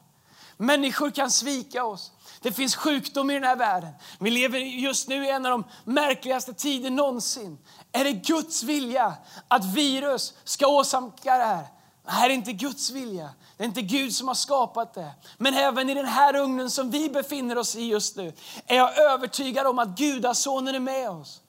Människor 0.58 1.12
kan 1.12 1.32
svika 1.32 1.86
oss. 1.86 2.12
Det 2.41 2.51
finns 2.51 2.75
sjukdom 2.75 3.32
i 3.32 3.34
den 3.34 3.44
här 3.44 3.55
världen. 3.55 3.94
Vi 4.20 4.32
lever 4.32 4.60
just 4.60 5.08
nu 5.08 5.25
i 5.25 5.29
en 5.29 5.46
av 5.46 5.51
de 5.51 5.63
märkligaste 5.84 6.53
tider 6.53 6.89
någonsin. 6.89 7.58
Är 7.91 8.03
det 8.03 8.12
Guds 8.12 8.63
vilja 8.63 9.13
att 9.48 9.65
virus 9.65 10.34
ska 10.44 10.67
åsamka 10.67 11.38
det 11.38 11.44
här? 11.44 11.67
Det 12.05 12.12
här 12.12 12.29
är 12.29 12.33
inte 12.33 12.53
Guds 12.53 12.89
vilja. 12.89 13.29
Det 13.57 13.63
är 13.63 13.67
inte 13.67 13.81
Gud 13.81 14.13
som 14.13 14.27
har 14.27 14.35
skapat 14.35 14.93
det. 14.93 15.12
Men 15.38 15.53
även 15.53 15.89
i 15.89 15.93
den 15.93 16.05
här 16.05 16.35
ugnen 16.35 16.69
som 16.69 16.89
vi 16.89 17.09
befinner 17.09 17.57
oss 17.57 17.75
i 17.75 17.83
just 17.83 18.15
nu 18.15 18.33
är 18.67 18.75
jag 18.75 18.97
övertygad 18.97 19.67
om 19.67 19.79
att 19.79 19.88
Gudasonen 19.88 20.75
är 20.75 20.79
med 20.79 21.09
oss. 21.09 21.41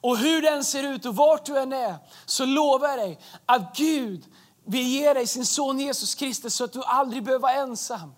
Och 0.00 0.18
hur 0.18 0.42
den 0.42 0.64
ser 0.64 0.82
ut 0.82 1.06
och 1.06 1.16
vart 1.16 1.44
du 1.44 1.58
än 1.58 1.72
är 1.72 1.96
så 2.26 2.44
lovar 2.44 2.88
jag 2.88 2.98
dig 2.98 3.20
att 3.46 3.76
Gud 3.76 4.24
vill 4.64 4.86
ge 4.86 5.12
dig 5.12 5.26
sin 5.26 5.46
son 5.46 5.78
Jesus 5.78 6.14
Kristus 6.14 6.54
så 6.54 6.64
att 6.64 6.72
du 6.72 6.82
aldrig 6.82 7.22
behöver 7.22 7.42
vara 7.42 7.52
ensam. 7.52 8.14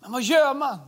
Men 0.00 0.12
vad 0.12 0.22
gör 0.22 0.54
man 0.54 0.78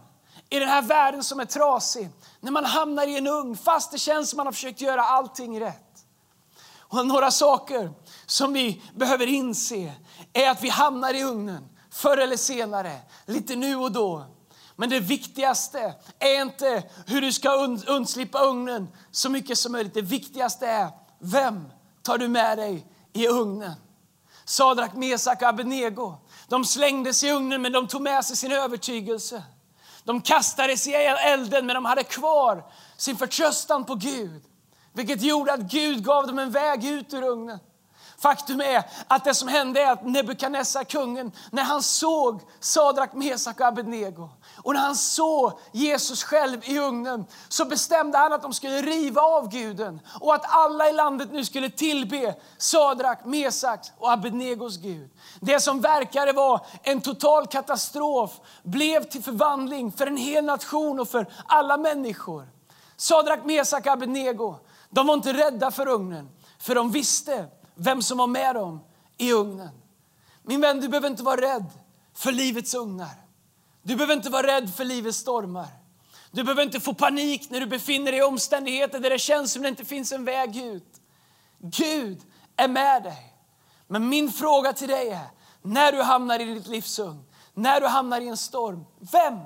i 0.50 0.58
den 0.58 0.68
här 0.68 0.82
världen 0.82 1.24
som 1.24 1.40
är 1.40 1.44
trasig? 1.44 2.10
När 2.40 2.50
man 2.50 2.64
hamnar 2.64 3.06
i 3.06 3.18
en 3.18 3.26
ugn 3.26 3.56
fast 3.56 3.92
det 3.92 3.98
känns 3.98 4.30
som 4.30 4.36
man 4.36 4.46
har 4.46 4.52
försökt 4.52 4.80
göra 4.80 5.02
allting 5.02 5.60
rätt. 5.60 5.80
Och 6.78 7.06
några 7.06 7.30
saker 7.30 7.92
som 8.26 8.52
vi 8.52 8.82
behöver 8.94 9.26
inse 9.26 9.92
är 10.35 10.50
att 10.50 10.62
vi 10.62 10.69
hamnar 10.69 11.14
i 11.14 11.25
ugnen 11.25 11.69
förr 11.91 12.17
eller 12.17 12.37
senare, 12.37 13.00
lite 13.26 13.57
nu 13.57 13.76
och 13.76 13.93
då. 13.93 14.26
Men 14.76 14.91
det 14.91 15.00
viktigaste 15.00 15.95
är 16.19 16.43
inte 16.43 16.83
hur 17.07 17.21
du 17.21 17.33
ska 17.33 17.50
undslippa 17.87 18.45
ugnen 18.45 18.88
så 19.11 19.31
mycket 19.31 19.59
som 19.59 19.73
möjligt. 19.73 19.95
Det 19.95 20.03
viktigaste 20.03 20.67
är 20.67 20.88
vem 21.19 21.71
tar 22.03 22.19
du 22.19 22.29
med 22.29 22.59
dig 22.59 22.87
i 23.12 23.29
ugnen? 23.29 23.73
Sadrak, 24.45 24.95
Mesak 24.95 25.43
och 25.43 25.49
Abednego. 25.49 26.14
De 26.49 26.64
slängdes 26.64 27.25
i 27.25 27.31
ugnen 27.31 27.62
men 27.62 27.73
de 27.73 27.88
tog 27.88 28.03
med 28.03 28.25
sig 28.25 28.37
sin 28.37 28.53
övertygelse. 28.53 29.43
De 30.05 30.21
kastades 30.21 30.87
i 30.87 30.95
elden 30.95 31.67
men 31.67 31.75
de 31.75 31.85
hade 31.85 32.05
kvar 32.05 32.64
sin 32.97 33.17
förtröstan 33.17 33.85
på 33.85 33.95
Gud. 33.95 34.43
Vilket 34.93 35.23
gjorde 35.23 35.53
att 35.53 35.61
Gud 35.61 36.05
gav 36.05 36.26
dem 36.26 36.38
en 36.38 36.50
väg 36.50 36.85
ut 36.85 37.14
ur 37.14 37.23
ugnen. 37.23 37.59
Faktum 38.18 38.61
är 38.61 38.83
att 39.09 39.25
det 39.25 39.35
som 39.35 39.49
hände 39.49 39.83
är 39.83 39.92
att 39.92 40.06
Nebukadnessar, 40.06 40.85
kungen, 40.85 41.33
när 41.50 41.62
han 41.62 41.83
såg 41.83 42.40
Sadrak, 42.61 43.12
Mesak 43.12 43.61
och 43.61 43.66
Abednego 43.66 44.28
och 44.56 44.75
när 44.75 44.80
han 44.80 44.97
såg 44.97 45.52
Jesus 45.73 46.25
själv 46.25 46.61
i 46.64 46.78
ugnen 46.78 47.26
så 47.49 47.64
bestämde 47.64 48.18
han 48.18 48.33
att 48.33 48.42
de 48.42 48.52
skulle 48.52 48.83
riva 48.83 49.23
av 49.23 49.49
guden 49.49 50.00
och 50.21 50.35
att 50.35 50.54
alla 50.54 50.88
i 50.88 50.92
landet 50.92 51.28
nu 51.33 51.44
skulle 51.44 51.71
tillbe 51.71 52.35
Sadrak, 52.59 53.25
Mesak 53.25 53.80
och 53.99 54.12
Abednegos 54.12 54.76
Gud. 54.76 55.11
Det 55.40 55.61
som 55.61 55.80
verkade 55.80 56.33
vara 56.33 56.61
en 56.83 57.00
total 57.00 57.47
katastrof 57.47 58.40
blev 58.62 59.04
till 59.04 59.23
förvandling 59.23 59.92
för 59.92 60.06
en 60.06 60.16
hel 60.16 60.44
nation 60.44 61.00
och 61.00 61.09
för 61.09 61.26
alla 61.47 61.76
människor. 61.76 62.49
Sadrak, 62.97 63.44
Mesak 63.44 63.87
och 63.87 63.92
Abednego, 63.92 64.56
de 64.90 65.06
var 65.06 65.14
inte 65.14 65.33
rädda 65.33 65.71
för 65.71 65.88
ugnen, 65.88 66.28
för 66.59 66.75
de 66.75 66.90
visste 66.90 67.47
vem 67.75 68.02
som 68.02 68.19
var 68.19 68.26
med 68.26 68.54
dem 68.54 68.81
i 69.19 69.33
ugnen. 69.33 69.81
Min 70.43 70.61
vän, 70.61 70.81
du 70.81 70.88
behöver 70.88 71.11
inte 71.11 71.23
vara 71.23 71.40
rädd 71.40 71.66
för 72.14 72.33
livets 72.33 72.75
ugnar. 72.75 73.14
Du 73.83 73.97
behöver 73.97 74.14
inte 74.14 74.31
vara 74.31 74.47
rädd 74.47 74.75
för 74.75 74.85
livets 74.85 75.19
stormar. 75.19 75.69
Du 76.31 76.45
behöver 76.45 76.62
inte 76.62 76.81
få 76.81 76.95
panik 76.95 77.50
när 77.50 77.61
du 77.61 77.66
befinner 77.66 78.12
dig 78.12 78.21
i 78.21 78.23
omständigheter 78.23 79.00
där 79.00 79.11
det 79.11 79.19
känns 79.19 79.52
som 79.52 79.62
det 79.62 79.69
inte 79.69 79.85
finns 79.85 80.12
en 80.12 80.25
väg 80.25 80.57
ut. 80.57 81.00
Gud 81.59 82.21
är 82.57 82.69
med 82.69 83.02
dig. 83.02 83.35
Men 83.87 84.09
min 84.09 84.33
fråga 84.33 84.73
till 84.73 84.88
dig 84.88 85.09
är, 85.09 85.26
när 85.62 85.93
du 85.93 86.02
hamnar 86.02 86.40
i 86.40 86.45
ditt 86.45 86.66
livsugn, 86.66 87.25
när 87.54 87.81
du 87.81 87.87
hamnar 87.87 88.21
i 88.21 88.28
en 88.28 88.37
storm, 88.37 88.85
vem 89.12 89.38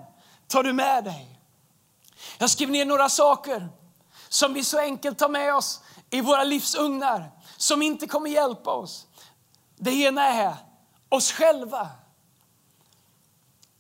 tar 0.47 0.63
du 0.63 0.73
med 0.73 1.05
dig? 1.05 1.41
Jag 2.39 2.51
skrev 2.51 2.71
ner 2.71 2.85
några 2.85 3.09
saker 3.09 3.69
som 4.29 4.55
vi 4.55 4.65
så 4.65 4.79
enkelt 4.79 5.19
tar 5.19 5.29
med 5.29 5.55
oss 5.55 5.81
i 6.11 6.21
våra 6.21 6.45
livsugnar 6.45 7.31
som 7.59 7.83
inte 7.83 8.07
kommer 8.07 8.31
hjälpa 8.31 8.71
oss. 8.71 9.07
Det 9.77 9.91
ena 9.91 10.25
är 10.29 10.57
oss 11.09 11.33
själva. 11.33 11.89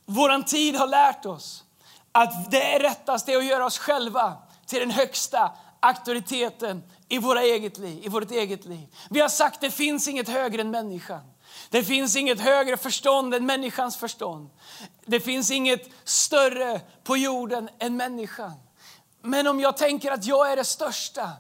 Vår 0.07 0.43
tid 0.43 0.77
har 0.77 0.87
lärt 0.87 1.27
oss 1.27 1.65
att 2.13 2.51
det 2.51 2.75
är 2.75 2.81
rättast 2.81 3.29
att 3.29 3.45
göra 3.45 3.67
oss 3.67 3.79
själva 3.79 4.37
till 4.67 4.81
den 4.81 4.91
högsta 4.91 5.53
auktoriteten 5.81 6.83
i, 7.09 7.19
våra 7.19 7.43
eget 7.43 7.79
liv, 7.79 8.05
i 8.05 8.09
vårt 8.09 8.31
eget 8.31 8.65
liv. 8.65 8.89
Vi 9.11 9.21
har 9.21 9.29
sagt 9.29 9.55
att 9.55 9.61
det 9.61 9.71
finns 9.71 10.09
inget 10.09 10.29
högre 10.29 10.61
än 10.61 10.71
människan. 10.71 11.21
Det 11.71 11.85
finns 11.85 12.17
inget 12.17 12.41
högre 12.41 12.77
förstånd 12.77 13.35
än 13.35 13.47
människans 13.47 13.97
förstånd. 13.97 14.51
Det 15.07 15.21
finns 15.21 15.51
inget 15.51 15.89
större 16.05 16.81
på 17.05 17.17
jorden 17.17 17.69
än 17.79 17.97
människan. 17.97 18.53
Men 19.23 19.47
om 19.47 19.61
jag 19.61 19.77
tänker 19.77 20.13
att 20.13 20.25
jag 20.25 20.53
är 20.53 20.57
det 20.57 20.65
största, 20.65 21.31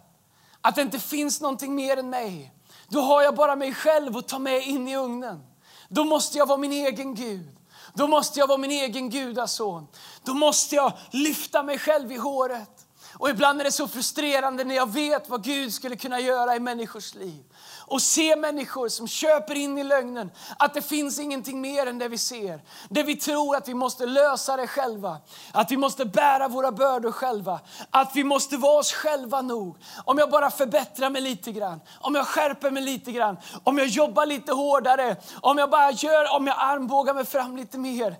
att 0.69 0.75
det 0.75 0.83
inte 0.83 0.99
finns 0.99 1.41
någonting 1.41 1.75
mer 1.75 1.97
än 1.97 2.11
mig, 2.11 2.53
då 2.89 3.01
har 3.01 3.23
jag 3.23 3.35
bara 3.35 3.57
mig 3.57 3.75
själv 3.75 4.17
att 4.17 4.29
ta 4.29 4.39
med 4.39 4.63
in 4.67 4.89
i 4.89 4.97
ugnen. 4.97 5.43
Då 5.89 6.05
måste 6.05 6.39
jag 6.39 6.47
vara 6.47 6.59
min 6.59 6.73
egen 6.73 7.15
Gud. 7.15 7.57
Då 7.95 8.07
måste 8.07 8.39
jag 8.39 8.47
vara 8.47 8.59
min 8.59 8.71
egen 8.71 9.11
gudason. 9.11 9.87
Då 10.23 10.35
måste 10.35 10.75
jag 10.75 10.93
lyfta 11.11 11.63
mig 11.63 11.79
själv 11.79 12.13
i 12.13 12.17
håret. 12.17 12.87
Och 13.13 13.31
ibland 13.31 13.61
är 13.61 13.65
det 13.65 13.73
så 13.73 13.89
frustrerande 13.89 14.65
när 14.65 14.75
jag 14.75 14.93
vet 14.93 15.29
vad 15.29 15.45
Gud 15.45 15.75
skulle 15.75 15.97
kunna 15.97 16.21
göra 16.21 16.57
i 16.57 16.61
människors 16.61 17.15
liv 17.15 17.45
och 17.89 18.03
se 18.03 18.37
människor 18.37 18.89
som 18.89 19.09
köper 19.09 19.55
in 19.55 19.79
i 19.79 19.85
lögnen 19.85 20.31
att 20.59 20.75
det 20.75 20.83
finns 20.83 21.19
ingenting 21.19 21.61
mer 21.61 21.87
än 21.87 21.99
det 21.99 22.09
vi 22.09 22.19
ser. 22.19 22.61
Det 22.89 23.03
vi 23.03 23.17
tror 23.17 23.57
att 23.57 23.69
vi 23.69 23.75
måste 23.75 24.07
lösa 24.07 24.57
det 24.57 24.67
själva, 24.67 25.19
att 25.53 25.71
vi 25.71 25.77
måste 25.77 26.05
bära 26.05 26.49
våra 26.49 26.73
bördor 26.73 27.13
själva, 27.13 27.61
att 27.91 28.11
vi 28.15 28.25
måste 28.25 28.57
vara 28.57 28.79
oss 28.79 28.93
själva 28.93 29.43
nog. 29.43 29.77
Om 30.05 30.19
jag 30.19 30.31
bara 30.31 30.51
förbättrar 30.51 31.11
mig 31.11 31.23
lite 31.23 31.53
grann, 31.53 31.81
om 32.01 32.15
jag 32.15 32.27
skärper 32.27 32.71
mig 32.71 32.83
lite 32.83 33.13
grann, 33.13 33.37
om 33.65 33.79
jag 33.79 33.87
jobbar 33.87 34.27
lite 34.27 34.53
hårdare, 34.53 35.17
om 35.41 35.59
jag 35.59 35.71
bara 35.71 35.91
gör, 35.91 36.37
om 36.37 36.47
jag 36.47 36.57
armbågar 36.59 37.15
mig 37.15 37.25
fram 37.25 37.57
lite 37.57 37.79
mer. 37.79 38.17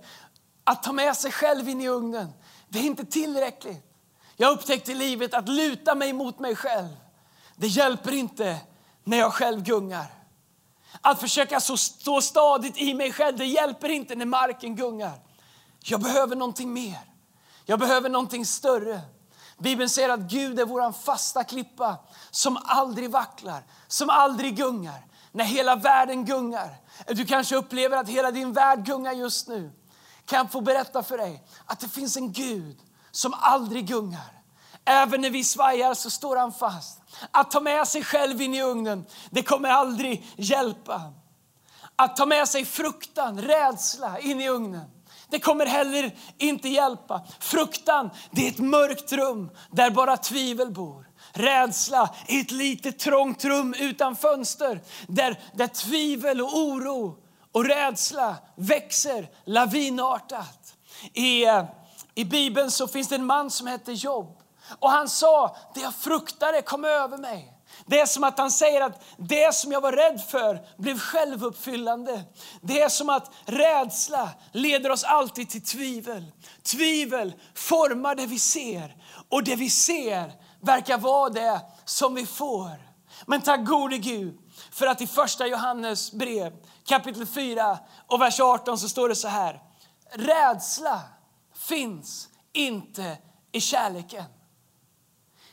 Att 0.65 0.83
ta 0.83 0.93
med 0.93 1.17
sig 1.17 1.33
själv 1.33 1.69
in 1.69 1.81
i 1.81 1.89
ugnen, 1.89 2.33
det 2.69 2.79
är 2.79 2.85
inte 2.85 3.05
tillräckligt. 3.05 3.85
Jag 4.37 4.53
upptäckte 4.53 4.93
i 4.93 4.95
livet 4.95 5.35
att 5.35 5.49
luta 5.49 5.95
mig 5.95 6.13
mot 6.13 6.39
mig 6.39 6.57
själv, 6.57 6.89
det 7.57 7.67
hjälper 7.67 8.13
inte 8.13 8.59
när 9.09 9.19
jag 9.19 9.35
själv 9.35 9.63
gungar. 9.63 10.07
Att 11.01 11.21
försöka 11.21 11.61
stå 11.61 12.21
stadigt 12.21 12.77
i 12.77 12.95
mig 12.95 13.13
själv, 13.13 13.37
det 13.37 13.45
hjälper 13.45 13.89
inte 13.89 14.15
när 14.15 14.27
marken 14.27 14.77
gungar. 14.77 15.13
Jag 15.85 16.01
behöver 16.01 16.37
någonting 16.37 16.73
mer. 16.73 16.99
Jag 17.65 17.79
behöver 17.79 18.09
någonting 18.09 18.47
större. 18.47 19.01
Bibeln 19.59 19.89
säger 19.89 20.09
att 20.09 20.21
Gud 20.21 20.61
är 20.61 20.65
vår 20.65 20.93
fasta 20.93 21.45
klippa 21.45 21.97
som 22.31 22.59
aldrig 22.65 23.11
vacklar, 23.11 23.63
som 23.87 24.11
aldrig 24.11 24.57
gungar. 24.57 25.07
När 25.33 25.45
hela 25.45 25.77
världen 25.77 26.25
gungar, 26.25 26.77
du 27.07 27.25
kanske 27.25 27.57
upplever 27.57 27.97
att 27.97 28.09
hela 28.09 28.31
din 28.31 28.53
värld 28.53 28.87
gungar 28.87 29.13
just 29.13 29.49
nu, 29.49 29.71
kan 30.25 30.37
jag 30.37 30.53
få 30.53 30.61
berätta 30.61 31.03
för 31.03 31.19
dig 31.19 31.45
att 31.67 31.81
det 31.81 31.89
finns 31.89 32.17
en 32.17 32.33
Gud 32.33 32.79
som 33.11 33.35
aldrig 33.35 33.87
gungar. 33.87 34.38
Även 34.91 35.21
när 35.21 35.31
vi 35.31 35.45
svajar 35.45 35.95
så 35.95 36.11
står 36.11 36.37
han 36.37 36.53
fast. 36.53 37.01
Att 37.31 37.51
ta 37.51 37.61
med 37.61 37.89
sig 37.89 38.05
själv 38.05 38.43
in 38.43 38.55
i 38.55 38.63
ugnen, 38.63 39.07
det 39.31 39.43
kommer 39.43 39.69
aldrig 39.69 40.27
hjälpa. 40.37 41.13
Att 41.97 42.17
ta 42.17 42.27
med 42.27 42.49
sig 42.49 42.65
fruktan, 42.65 43.41
rädsla 43.41 44.19
in 44.19 44.41
i 44.41 44.49
ugnen, 44.49 44.91
det 45.31 45.39
kommer 45.39 45.67
heller 45.67 46.17
inte 46.39 46.69
hjälpa. 46.69 47.23
Fruktan, 47.41 48.11
det 48.31 48.47
är 48.47 48.51
ett 48.51 48.59
mörkt 48.59 49.13
rum 49.13 49.51
där 49.71 49.91
bara 49.91 50.17
tvivel 50.17 50.71
bor. 50.71 51.09
Rädsla 51.33 52.15
är 52.29 52.41
ett 52.41 52.51
litet 52.51 52.99
trångt 52.99 53.45
rum 53.45 53.75
utan 53.79 54.17
fönster 54.17 54.83
där, 55.09 55.41
där 55.55 55.67
tvivel 55.67 56.41
och 56.41 56.59
oro 56.59 57.19
och 57.53 57.65
rädsla 57.65 58.37
växer 58.57 59.31
lavinartat. 59.45 60.75
I, 61.13 61.45
I 62.15 62.25
Bibeln 62.25 62.71
så 62.71 62.89
finns 62.89 63.09
det 63.09 63.15
en 63.15 63.27
man 63.27 63.51
som 63.51 63.67
heter 63.67 63.93
Job. 63.93 64.39
Och 64.79 64.91
han 64.91 65.09
sa, 65.09 65.57
det 65.75 65.81
jag 65.81 65.95
fruktade 65.95 66.63
kom 66.63 66.85
över 66.85 67.19
mig. 67.19 67.55
Det 67.87 68.01
är 68.01 68.07
som 68.07 68.25
att 68.25 68.39
han 68.39 68.51
säger 68.51 68.81
att 68.81 69.03
det 69.17 69.55
som 69.55 69.73
jag 69.73 69.81
var 69.81 69.93
rädd 69.93 70.21
för 70.21 70.61
blev 70.79 70.99
självuppfyllande. 70.99 72.25
Det 72.61 72.81
är 72.81 72.89
som 72.89 73.09
att 73.09 73.31
rädsla 73.45 74.31
leder 74.53 74.91
oss 74.91 75.05
alltid 75.05 75.51
till 75.51 75.65
tvivel. 75.65 76.33
Tvivel 76.63 77.33
formar 77.55 78.15
det 78.15 78.27
vi 78.27 78.39
ser 78.39 78.97
och 79.29 79.45
det 79.45 79.57
vi 79.57 79.71
ser 79.71 80.33
verkar 80.61 80.99
vara 80.99 81.29
det 81.29 81.61
som 81.85 82.15
vi 82.15 82.27
får. 82.27 82.89
Men 83.27 83.43
tack 83.43 83.67
gode 83.67 83.99
Gud 83.99 84.39
för 84.71 84.87
att 84.87 85.01
i 85.01 85.07
första 85.07 85.47
Johannes 85.47 86.13
brev 86.13 86.53
kapitel 86.85 87.27
4 87.27 87.79
och 88.07 88.21
vers 88.21 88.41
18 88.41 88.79
så 88.79 88.89
står 88.89 89.09
det 89.09 89.17
så 89.17 89.29
här. 89.29 89.63
Rädsla 90.13 91.01
finns 91.55 92.29
inte 92.53 93.17
i 93.53 93.61
kärleken. 93.61 94.25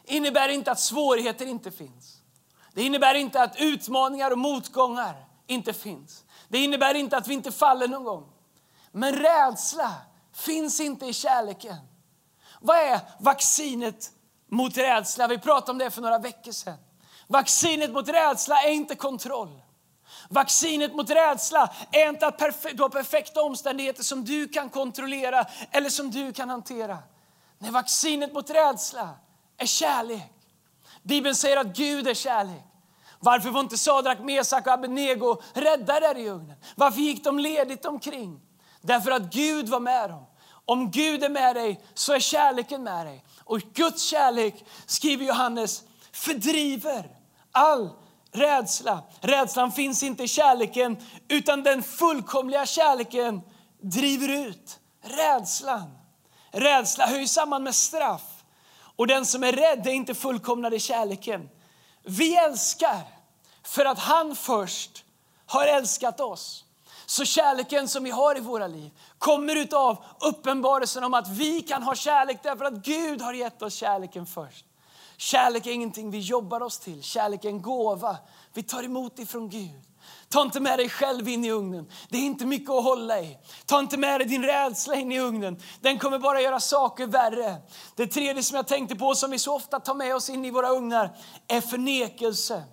Det 0.07 0.13
innebär 0.13 0.50
inte 0.50 0.71
att 0.71 0.79
svårigheter 0.79 1.45
inte 1.45 1.71
finns. 1.71 2.21
Det 2.74 2.83
innebär 2.83 3.15
inte 3.15 3.41
att 3.43 3.55
utmaningar 3.59 4.31
och 4.31 4.38
motgångar 4.38 5.25
inte 5.47 5.74
finns. 5.74 6.24
Det 6.47 6.57
innebär 6.57 6.93
inte 6.93 7.17
att 7.17 7.27
vi 7.27 7.33
inte 7.33 7.51
faller 7.51 7.88
någon 7.88 8.03
gång. 8.03 8.29
Men 8.91 9.15
rädsla 9.15 9.93
finns 10.33 10.79
inte 10.79 11.05
i 11.05 11.13
kärleken. 11.13 11.75
Vad 12.62 12.77
är 12.77 13.00
vaccinet 13.19 14.12
mot 14.51 14.77
rädsla? 14.77 15.27
Vi 15.27 15.38
pratade 15.38 15.71
om 15.71 15.77
det 15.77 15.91
för 15.91 16.01
några 16.01 16.19
veckor 16.19 16.51
sedan. 16.51 16.77
Vaccinet 17.27 17.91
mot 17.91 18.09
rädsla 18.09 18.62
är 18.62 18.71
inte 18.71 18.95
kontroll. 18.95 19.62
Vaccinet 20.29 20.95
mot 20.95 21.09
rädsla 21.09 21.74
är 21.91 22.09
inte 22.09 22.27
att 22.27 22.39
du 22.74 22.81
har 22.83 22.89
perfekta 22.89 23.41
omständigheter 23.41 24.03
som 24.03 24.25
du 24.25 24.47
kan 24.47 24.69
kontrollera 24.69 25.45
eller 25.71 25.89
som 25.89 26.12
du 26.12 26.33
kan 26.33 26.50
hantera. 26.50 26.97
Nej, 27.57 27.71
vaccinet 27.71 28.33
mot 28.33 28.50
rädsla 28.50 29.09
är 29.57 29.65
kärlek. 29.65 30.31
Bibeln 31.03 31.35
säger 31.35 31.57
att 31.57 31.77
Gud 31.77 32.07
är 32.07 32.13
kärlek. 32.13 32.63
Varför 33.19 33.50
var 33.50 33.59
inte 33.59 33.77
Sadrak, 33.77 34.19
Mesak 34.19 34.67
och 34.67 34.74
Abednego 34.74 35.41
rädda 35.53 36.00
där 36.00 36.17
i 36.17 36.29
ugnen? 36.29 36.55
Varför 36.75 37.01
gick 37.01 37.24
de 37.24 37.39
ledigt 37.39 37.85
omkring? 37.85 38.41
Därför 38.81 39.12
att 39.12 39.33
Gud 39.33 39.69
var 39.69 39.79
med 39.79 40.09
dem. 40.09 40.25
Om 40.65 40.91
Gud 40.91 41.24
är 41.24 41.29
med 41.29 41.55
dig 41.55 41.85
så 41.93 42.13
är 42.13 42.19
kärleken 42.19 42.83
med 42.83 43.05
dig. 43.05 43.25
Och 43.43 43.59
Guds 43.59 44.03
kärlek, 44.03 44.65
skriver 44.85 45.25
Johannes, 45.25 45.83
fördriver 46.12 47.09
all 47.51 47.89
rädsla. 48.31 49.03
Rädslan 49.21 49.71
finns 49.71 50.03
inte 50.03 50.24
i 50.24 50.27
kärleken, 50.27 50.97
utan 51.27 51.63
den 51.63 51.83
fullkomliga 51.83 52.65
kärleken 52.65 53.41
driver 53.81 54.29
ut 54.47 54.79
rädslan. 55.03 55.97
Rädsla 56.51 57.05
hör 57.05 57.19
ju 57.19 57.27
samman 57.27 57.63
med 57.63 57.75
straff. 57.75 58.35
Och 58.96 59.08
den 59.08 59.25
som 59.25 59.44
är 59.44 59.52
rädd 59.52 59.88
är 59.88 59.92
inte 59.92 60.14
fullkomnad 60.14 60.74
i 60.74 60.80
kärleken. 60.80 61.50
Vi 62.04 62.36
älskar 62.38 63.02
för 63.64 63.86
att 63.86 64.00
han 64.00 64.36
först 64.36 65.04
har 65.46 65.68
älskat 65.68 66.20
oss. 66.20 66.66
Så 67.06 67.25
kärleken 67.25 67.88
som 67.88 68.04
vi 68.04 68.12
har 68.12 68.38
i 68.38 68.40
våra 68.40 68.68
liv 68.68 68.92
kommer 69.18 69.56
utav 69.56 70.04
uppenbarelsen 70.20 71.04
om 71.04 71.14
att 71.14 71.28
vi 71.28 71.62
kan 71.62 71.84
ha 71.84 71.96
kärlek 71.96 72.40
därför 72.44 72.66
att 72.66 72.74
Gud 72.74 73.22
har 73.22 73.34
gett 73.34 73.62
oss 73.62 73.74
kärleken 73.74 74.25
först. 74.25 74.66
Kärlek 75.18 75.66
är 75.66 75.72
ingenting 75.72 76.12
vi 76.12 76.20
jobbar 76.20 76.62
oss 76.62 76.80
till, 76.80 77.04
kärlek 77.04 77.46
är 77.46 77.50
en 77.50 77.62
gåva 77.62 78.18
vi 78.54 78.64
tar 78.64 78.84
emot 78.84 79.20
ifrån 79.20 79.50
Gud. 79.50 79.82
Ta 80.29 80.41
inte 80.41 80.60
med 80.60 80.79
dig 80.79 80.89
själv 80.89 81.29
in 81.29 81.46
i 81.46 81.51
ugnen. 81.51 81.91
Det 82.10 82.17
är 82.17 82.22
inte 82.22 82.46
mycket 82.46 82.70
att 82.70 82.84
hålla 82.84 83.20
i. 83.20 83.38
Ta 83.65 83.79
inte 83.79 83.98
med 83.98 84.20
dig 84.20 84.27
din 84.27 84.44
rädsla 84.44 84.96
in 84.96 85.12
i 85.12 85.20
ugnen. 85.20 85.62
Den 85.82 86.00
kommer 86.00 86.20
bara 86.20 86.41
göra 86.41 86.60
saker 86.60 87.08
värre. 87.08 87.55
Det 87.96 88.08
tredje 88.08 88.44
som 88.44 88.55
jag 88.55 88.67
tänkte 88.67 88.96
på, 88.96 89.15
som 89.15 89.32
vi 89.32 89.39
så 89.39 89.55
ofta 89.55 89.79
tar 89.79 89.94
med 89.96 90.15
oss 90.15 90.29
in 90.29 90.46
i 90.46 90.51
våra 90.51 90.70
ugnar, 90.70 91.17
är 91.48 91.62
förnekelse. 91.62 92.63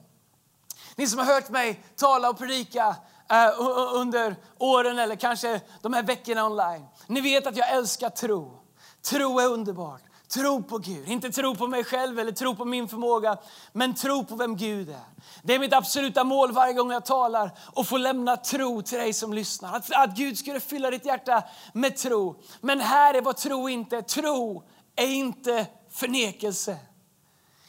Ni 0.97 1.07
som 1.07 1.19
har 1.19 1.27
hört 1.27 1.51
mig 1.51 1.85
tala 1.97 2.31
och 2.31 2.39
predika 2.39 2.89
uh, 3.33 3.95
under 3.95 4.37
åren 4.59 4.99
eller 4.99 5.17
kanske 5.17 5.61
de 5.83 5.93
här 5.93 6.03
veckorna 6.03 6.47
online. 6.47 6.87
Ni 7.07 7.21
vet 7.21 7.47
att 7.47 7.57
jag 7.57 7.71
älskar 7.71 8.11
tro. 8.11 8.63
Tro 9.03 9.41
är 9.41 9.49
underbart. 9.49 10.03
Tro 10.35 10.63
på 10.63 10.79
Gud, 10.79 11.09
inte 11.09 11.31
tro 11.31 11.55
på 11.55 11.67
mig 11.67 11.85
själv 11.85 12.19
eller 12.19 12.33
tro 12.33 12.57
på 12.57 12.65
min 12.65 12.89
förmåga, 12.89 13.37
men 13.73 13.95
tro 13.95 14.25
på 14.25 14.37
vem 14.37 14.57
Gud 14.57 14.91
är. 14.91 15.05
Det 15.43 15.55
är 15.55 15.59
mitt 15.59 15.73
absoluta 15.73 16.25
mål 16.25 16.53
varje 16.53 16.73
gång 16.73 16.93
jag 16.93 17.05
talar 17.05 17.51
och 17.73 17.87
få 17.87 17.97
lämna 17.97 18.37
tro 18.37 18.83
till 18.83 18.99
dig 18.99 19.13
som 19.13 19.33
lyssnar. 19.33 19.77
Att, 19.77 19.93
att 19.95 20.17
Gud 20.17 20.39
skulle 20.39 20.61
fylla 20.61 20.91
ditt 20.91 21.07
hjärta 21.07 21.43
med 21.73 21.97
tro. 21.97 22.43
Men 22.61 22.81
här 22.81 23.15
är 23.15 23.23
vad 23.23 23.37
tro 23.37 23.69
inte 23.69 23.97
är. 23.97 24.03
Tro 24.03 24.63
är 24.97 25.07
inte 25.07 25.67
förnekelse. 25.91 26.77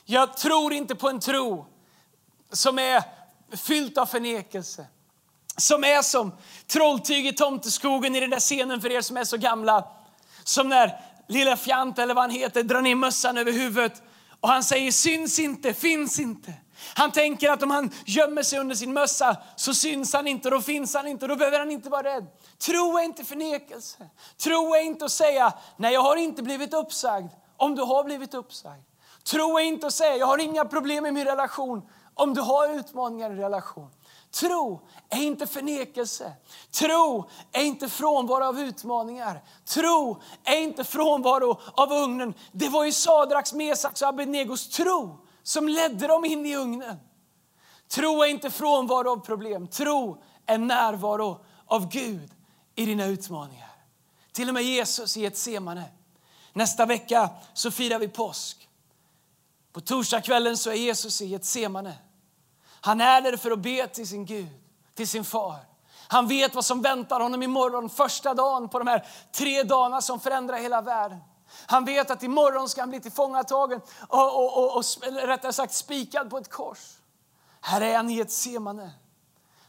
Jag 0.06 0.38
tror 0.38 0.74
inte 0.74 0.96
på 0.96 1.10
en 1.10 1.20
tro 1.20 1.66
som 2.52 2.80
är 2.80 3.04
fylld 3.58 3.98
av 3.98 4.06
förnekelse. 4.06 4.86
Som 5.58 5.84
är 5.84 6.02
som 6.02 6.32
trolltyg 6.68 7.28
i 7.28 7.34
tomteskogen 7.34 8.16
i 8.16 8.20
den 8.20 8.30
där 8.30 8.40
scenen 8.40 8.82
för 8.82 8.92
er 8.92 9.02
som 9.02 9.18
är 9.18 9.24
så 9.24 9.38
gamla. 9.38 9.88
Som 10.44 10.70
när 10.70 11.13
lilla 11.34 11.58
fjant 11.58 12.00
eller 12.00 12.14
vad 12.14 12.24
han 12.24 12.32
heter 12.32 12.64
drar 12.64 12.82
ner 12.82 12.96
mössan 12.96 13.38
över 13.38 13.52
huvudet 13.52 14.02
och 14.40 14.50
han 14.50 14.64
säger 14.64 14.92
syns 14.92 15.40
inte, 15.40 15.74
finns 15.74 16.20
inte. 16.20 16.54
Han 16.96 17.12
tänker 17.12 17.52
att 17.52 17.64
om 17.64 17.72
han 17.72 17.92
gömmer 18.06 18.44
sig 18.44 18.60
under 18.60 18.76
sin 18.76 18.94
mössa 18.94 19.38
så 19.56 19.74
syns 19.74 20.14
han 20.14 20.28
inte, 20.28 20.50
då 20.50 20.62
finns 20.62 20.94
han 20.94 21.08
inte, 21.08 21.28
då 21.28 21.36
behöver 21.36 21.60
han 21.60 21.72
inte 21.72 21.90
vara 21.90 22.04
rädd. 22.04 22.28
Tro 22.58 22.98
är 22.98 23.04
inte 23.04 23.24
förnekelse. 23.24 24.10
Tro 24.44 24.76
är 24.76 24.82
inte 24.82 25.06
att 25.06 25.12
säga, 25.12 25.54
nej 25.78 25.94
jag 25.94 26.02
har 26.02 26.16
inte 26.16 26.44
blivit 26.44 26.74
uppsagd, 26.74 27.30
om 27.58 27.76
du 27.76 27.82
har 27.82 28.04
blivit 28.04 28.34
uppsagd. 28.34 28.84
Tro 29.32 29.60
är 29.60 29.64
inte 29.64 29.88
att 29.88 29.94
säga, 29.94 30.16
jag 30.16 30.28
har 30.28 30.38
inga 30.38 30.66
problem 30.66 31.06
i 31.06 31.12
min 31.12 31.26
relation, 31.26 31.90
om 32.14 32.34
du 32.34 32.42
har 32.42 32.80
utmaningar 32.80 33.32
i 33.32 33.36
relation. 33.36 33.90
Tro 34.34 34.82
är 35.10 35.22
inte 35.24 35.48
förnekelse. 35.48 36.34
Tro 36.72 37.30
är 37.52 37.64
inte 37.64 37.90
frånvaro 37.90 38.44
av 38.44 38.60
utmaningar. 38.60 39.44
Tro 39.66 40.22
är 40.44 40.58
inte 40.58 40.84
frånvaro 40.84 41.60
av 41.74 41.92
ugnen. 41.92 42.34
Det 42.52 42.70
var 42.70 42.86
ju 42.86 42.92
Sadraks, 42.92 43.54
Mesaks 43.54 44.02
och 44.02 44.08
Abednegos 44.08 44.70
tro 44.70 45.18
som 45.44 45.68
ledde 45.68 46.08
dem 46.08 46.26
in 46.26 46.46
i 46.46 46.56
ugnen. 46.56 47.00
Tro 47.88 48.24
är 48.24 48.28
inte 48.28 48.50
frånvaro 48.50 49.12
av 49.12 49.18
problem. 49.18 49.68
Tro 49.68 50.24
är 50.46 50.58
närvaro 50.58 51.46
av 51.66 51.90
Gud 51.90 52.32
i 52.76 52.86
dina 52.86 53.06
utmaningar. 53.06 53.72
Till 54.32 54.48
och 54.48 54.54
med 54.54 54.64
Jesus 54.64 55.18
i 55.18 55.26
ett 55.26 55.38
semane. 55.38 55.84
Nästa 56.54 56.86
vecka 56.86 57.30
så 57.54 57.72
firar 57.72 58.00
vi 58.00 58.08
påsk. 58.08 58.70
På 59.72 59.82
torsdagskvällen 59.82 60.58
så 60.58 60.70
är 60.70 60.76
Jesus 60.76 61.22
i 61.22 61.36
ett 61.36 61.46
semane. 61.46 61.94
Han 62.86 63.02
är 63.02 63.22
där 63.22 63.38
för 63.38 63.52
att 63.52 63.60
be 63.60 63.88
till 63.88 64.08
sin 64.08 64.26
Gud, 64.26 64.50
till 64.96 65.08
sin 65.08 65.24
far. 65.24 65.60
Han 66.08 66.28
vet 66.28 66.56
vad 66.56 66.66
som 66.66 66.82
väntar 66.82 67.20
honom 67.20 67.44
imorgon, 67.44 67.90
första 67.90 68.34
dagen 68.34 68.70
på 68.70 68.80
de 68.80 68.88
här 68.88 69.08
tre 69.32 69.64
dagarna 69.64 70.02
som 70.02 70.20
förändrar 70.20 70.58
hela 70.58 70.82
världen. 70.82 71.20
Han 71.66 71.86
vet 71.86 72.12
att 72.12 72.24
imorgon 72.24 72.70
ska 72.70 72.82
han 72.82 72.90
bli 72.90 73.00
tillfångatagen 73.00 73.82
och, 74.08 74.36
och, 74.36 74.58
och, 74.58 74.78
och 74.78 74.84
rättare 75.28 75.54
sagt 75.54 75.74
spikad 75.74 76.30
på 76.30 76.38
ett 76.38 76.50
kors. 76.50 76.98
Här 77.62 77.82
är 77.82 77.96
han 77.96 78.10
i 78.10 78.20
ett 78.20 78.32
semane. 78.32 78.92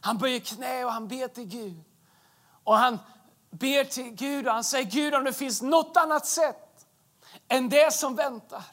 Han 0.01 0.17
böjer 0.17 0.39
knä 0.39 0.85
och 0.85 0.91
han 0.91 1.07
ber 1.07 1.27
till 1.27 1.47
Gud. 1.47 1.83
Och 2.63 2.77
han 2.77 2.99
ber 3.49 3.83
till 3.83 4.09
Gud 4.11 4.47
och 4.47 4.53
han 4.53 4.63
säger 4.63 4.91
Gud 4.91 5.15
om 5.15 5.23
det 5.23 5.33
finns 5.33 5.61
något 5.61 5.97
annat 5.97 6.25
sätt 6.25 6.85
än 7.47 7.69
det 7.69 7.93
som 7.93 8.15
väntar. 8.15 8.63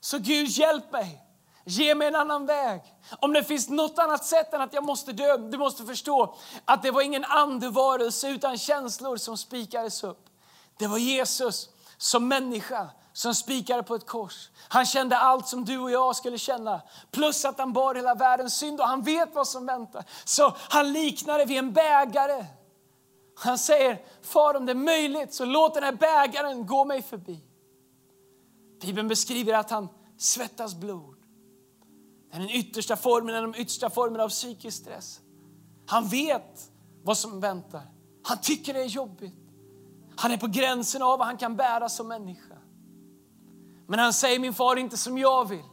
Så 0.00 0.18
Gud 0.18 0.48
hjälp 0.48 0.92
mig. 0.92 1.27
Ge 1.68 1.94
mig 1.94 2.08
en 2.08 2.14
annan 2.16 2.46
väg. 2.46 2.80
Om 3.20 3.32
det 3.32 3.44
finns 3.44 3.68
något 3.68 3.98
annat 3.98 4.24
sätt 4.24 4.54
än 4.54 4.60
att 4.60 4.72
jag 4.72 4.84
måste 4.84 5.12
dö, 5.12 5.36
du 5.36 5.58
måste 5.58 5.84
förstå 5.84 6.34
att 6.64 6.82
det 6.82 6.90
var 6.90 7.02
ingen 7.02 7.24
andevarelse 7.24 8.28
utan 8.28 8.58
känslor 8.58 9.16
som 9.16 9.36
spikades 9.36 10.04
upp. 10.04 10.26
Det 10.78 10.86
var 10.86 10.98
Jesus 10.98 11.68
som 11.96 12.28
människa 12.28 12.90
som 13.12 13.34
spikade 13.34 13.82
på 13.82 13.94
ett 13.94 14.06
kors. 14.06 14.50
Han 14.68 14.86
kände 14.86 15.18
allt 15.18 15.48
som 15.48 15.64
du 15.64 15.78
och 15.78 15.90
jag 15.90 16.16
skulle 16.16 16.38
känna. 16.38 16.82
Plus 17.10 17.44
att 17.44 17.58
han 17.58 17.72
bar 17.72 17.94
hela 17.94 18.14
världens 18.14 18.58
synd 18.58 18.80
och 18.80 18.88
han 18.88 19.02
vet 19.02 19.34
vad 19.34 19.48
som 19.48 19.66
väntar. 19.66 20.04
Så 20.24 20.56
han 20.56 20.92
liknar 20.92 21.38
det 21.38 21.44
vid 21.44 21.58
en 21.58 21.72
bägare. 21.72 22.46
Han 23.38 23.58
säger, 23.58 24.02
far 24.22 24.54
om 24.54 24.66
det 24.66 24.72
är 24.72 24.74
möjligt 24.74 25.34
så 25.34 25.44
låt 25.44 25.74
den 25.74 25.82
här 25.82 25.92
bägaren 25.92 26.66
gå 26.66 26.84
mig 26.84 27.02
förbi. 27.02 27.40
Bibeln 28.80 29.08
beskriver 29.08 29.54
att 29.54 29.70
han 29.70 29.88
svettas 30.18 30.74
blod. 30.74 31.17
Det 32.30 32.36
är 32.36 32.40
den 32.40 32.50
yttersta 32.50 32.96
formen, 32.96 33.34
en 33.34 33.44
av 33.44 33.52
de 33.52 33.60
yttersta 33.60 33.90
formerna 33.90 34.24
av 34.24 34.28
psykisk 34.28 34.76
stress. 34.76 35.20
Han 35.86 36.08
vet 36.08 36.70
vad 37.02 37.18
som 37.18 37.40
väntar. 37.40 37.82
Han 38.22 38.40
tycker 38.40 38.74
det 38.74 38.80
är 38.80 38.86
jobbigt. 38.86 39.34
Han 40.16 40.30
är 40.30 40.36
på 40.36 40.46
gränsen 40.46 41.02
av 41.02 41.18
vad 41.18 41.26
han 41.26 41.36
kan 41.36 41.56
bära 41.56 41.88
som 41.88 42.08
människa. 42.08 42.54
Men 43.86 43.98
han 43.98 44.12
säger, 44.12 44.38
min 44.38 44.54
far, 44.54 44.76
inte 44.76 44.96
som 44.96 45.18
jag 45.18 45.48
vill, 45.48 45.64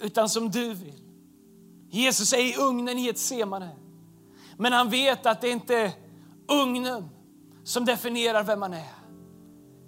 utan 0.00 0.28
som 0.28 0.50
du 0.50 0.74
vill. 0.74 1.04
Jesus 1.90 2.32
är 2.32 2.38
i 2.38 2.56
ugnen 2.56 2.98
i 2.98 3.08
ett 3.08 3.18
semane. 3.18 3.76
Men 4.56 4.72
han 4.72 4.90
vet 4.90 5.26
att 5.26 5.40
det 5.40 5.48
inte 5.48 5.76
är 5.76 5.92
ugnen 6.48 7.08
som 7.64 7.84
definierar 7.84 8.44
vem 8.44 8.60
man 8.60 8.72
är. 8.72 8.94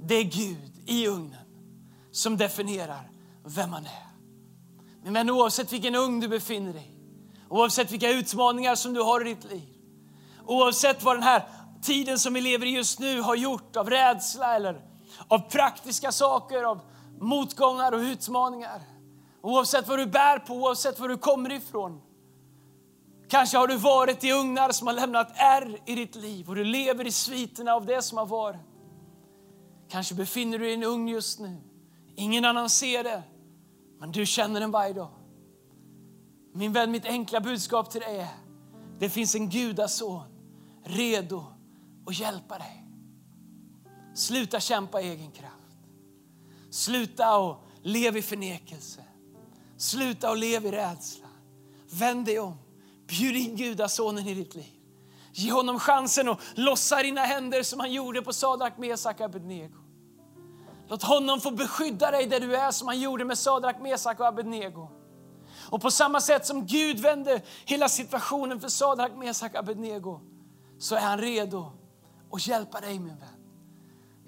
Det 0.01 0.15
är 0.15 0.25
Gud 0.25 0.73
i 0.87 1.09
ugnen 1.09 1.47
som 2.11 2.37
definierar 2.37 3.11
vem 3.45 3.71
man 3.71 3.85
är. 3.85 4.12
Min 5.03 5.13
vän, 5.13 5.31
oavsett 5.31 5.73
vilken 5.73 5.95
ugn 5.95 6.21
du 6.21 6.29
befinner 6.29 6.73
dig 6.73 6.93
oavsett 7.53 7.91
vilka 7.91 8.11
utmaningar 8.11 8.75
som 8.75 8.93
du 8.93 9.03
har 9.03 9.27
i 9.27 9.35
ditt 9.35 9.45
liv, 9.45 9.69
oavsett 10.47 11.03
vad 11.03 11.17
den 11.17 11.23
här 11.23 11.45
tiden 11.83 12.19
som 12.19 12.35
vi 12.35 12.41
lever 12.41 12.67
i 12.67 12.71
just 12.71 12.99
nu 12.99 13.21
har 13.21 13.35
gjort 13.35 13.77
av 13.77 13.91
rädsla 13.91 14.57
eller 14.57 14.81
av 15.29 15.39
praktiska 15.39 16.13
saker, 16.13 16.63
av 16.63 16.81
motgångar 17.21 17.93
och 17.93 18.01
utmaningar. 18.01 18.83
Oavsett 19.43 19.89
vad 19.89 19.99
du 19.99 20.07
bär 20.07 20.39
på, 20.39 20.55
oavsett 20.55 21.01
var 21.01 21.09
du 21.09 21.17
kommer 21.17 21.53
ifrån. 21.53 22.01
Kanske 23.29 23.59
har 23.59 23.69
du 23.69 23.77
varit 23.77 24.25
i 24.25 24.33
ugnar 24.33 24.71
som 24.73 24.87
har 24.87 24.95
lämnat 24.95 25.33
ärr 25.35 25.79
i 25.87 25.95
ditt 25.95 26.15
liv 26.15 26.49
och 26.49 26.55
du 26.55 26.65
lever 26.65 27.07
i 27.07 27.13
sviterna 27.13 27.75
av 27.75 27.87
det 27.87 28.03
som 28.03 28.19
har 28.19 28.27
varit. 28.27 28.61
Kanske 29.91 30.15
befinner 30.15 30.59
du 30.59 30.65
dig 30.65 30.73
i 30.73 30.75
en 30.75 30.85
ugn 30.85 31.09
just 31.09 31.41
nu. 31.41 31.57
Ingen 32.17 32.45
annan 32.45 32.71
ser 32.71 33.05
det, 33.05 33.23
men 34.03 34.13
du 34.13 34.27
känner 34.27 34.61
den 34.61 34.71
varje 34.71 34.93
dag. 34.93 35.11
Min 36.55 36.73
vän, 36.73 36.91
mitt 36.91 37.05
enkla 37.05 37.41
budskap 37.41 37.91
till 37.91 38.01
dig 38.01 38.19
är, 38.19 38.29
det 38.99 39.11
finns 39.11 39.35
en 39.35 39.49
gudason 39.49 40.23
redo 40.85 41.45
att 42.07 42.19
hjälpa 42.19 42.59
dig. 42.59 42.85
Sluta 44.15 44.61
kämpa 44.61 45.01
i 45.01 45.09
egen 45.09 45.31
kraft. 45.31 45.77
Sluta 46.71 47.39
och 47.39 47.65
lev 47.83 48.17
i 48.17 48.23
förnekelse. 48.23 49.05
Sluta 49.77 50.31
och 50.31 50.37
lev 50.37 50.67
i 50.67 50.71
rädsla. 50.71 51.29
Vänd 51.91 52.27
dig 52.27 52.39
om. 52.39 52.57
Bjud 53.07 53.37
in 53.37 53.57
gudasonen 53.57 54.27
i 54.27 54.35
ditt 54.35 54.55
liv. 54.55 54.73
Ge 55.33 55.53
honom 55.53 55.79
chansen 55.79 56.29
att 56.29 56.41
lossa 56.55 57.03
dina 57.03 57.21
händer 57.21 57.63
som 57.63 57.81
han 57.81 57.93
gjorde 57.93 58.23
på 58.23 58.33
Sadrak, 58.33 58.79
Mesak 58.79 59.21
och 59.21 59.27
Abednego. 59.27 59.82
Låt 60.93 61.03
honom 61.03 61.41
få 61.41 61.51
beskydda 61.51 62.11
dig 62.11 62.27
där 62.27 62.41
du 62.41 62.57
är 62.57 62.71
som 62.71 62.89
han 62.89 63.01
gjorde 63.01 63.25
med 63.25 63.39
Sadrak, 63.39 63.81
Mesak 63.81 64.21
och 64.21 64.27
Abednego. 64.27 64.89
Och 65.71 65.81
på 65.81 65.91
samma 65.91 66.21
sätt 66.21 66.47
som 66.47 66.67
Gud 66.67 67.01
vände 67.01 67.43
hela 67.65 67.89
situationen 67.89 68.61
för 68.61 68.69
Sadrak, 68.69 69.13
Mesak 69.17 69.53
och 69.53 69.59
Abednego 69.59 70.21
så 70.79 70.95
är 70.95 71.01
han 71.01 71.19
redo 71.19 71.73
att 72.33 72.47
hjälpa 72.47 72.81
dig 72.81 72.99
min 72.99 73.17
vän. 73.19 73.29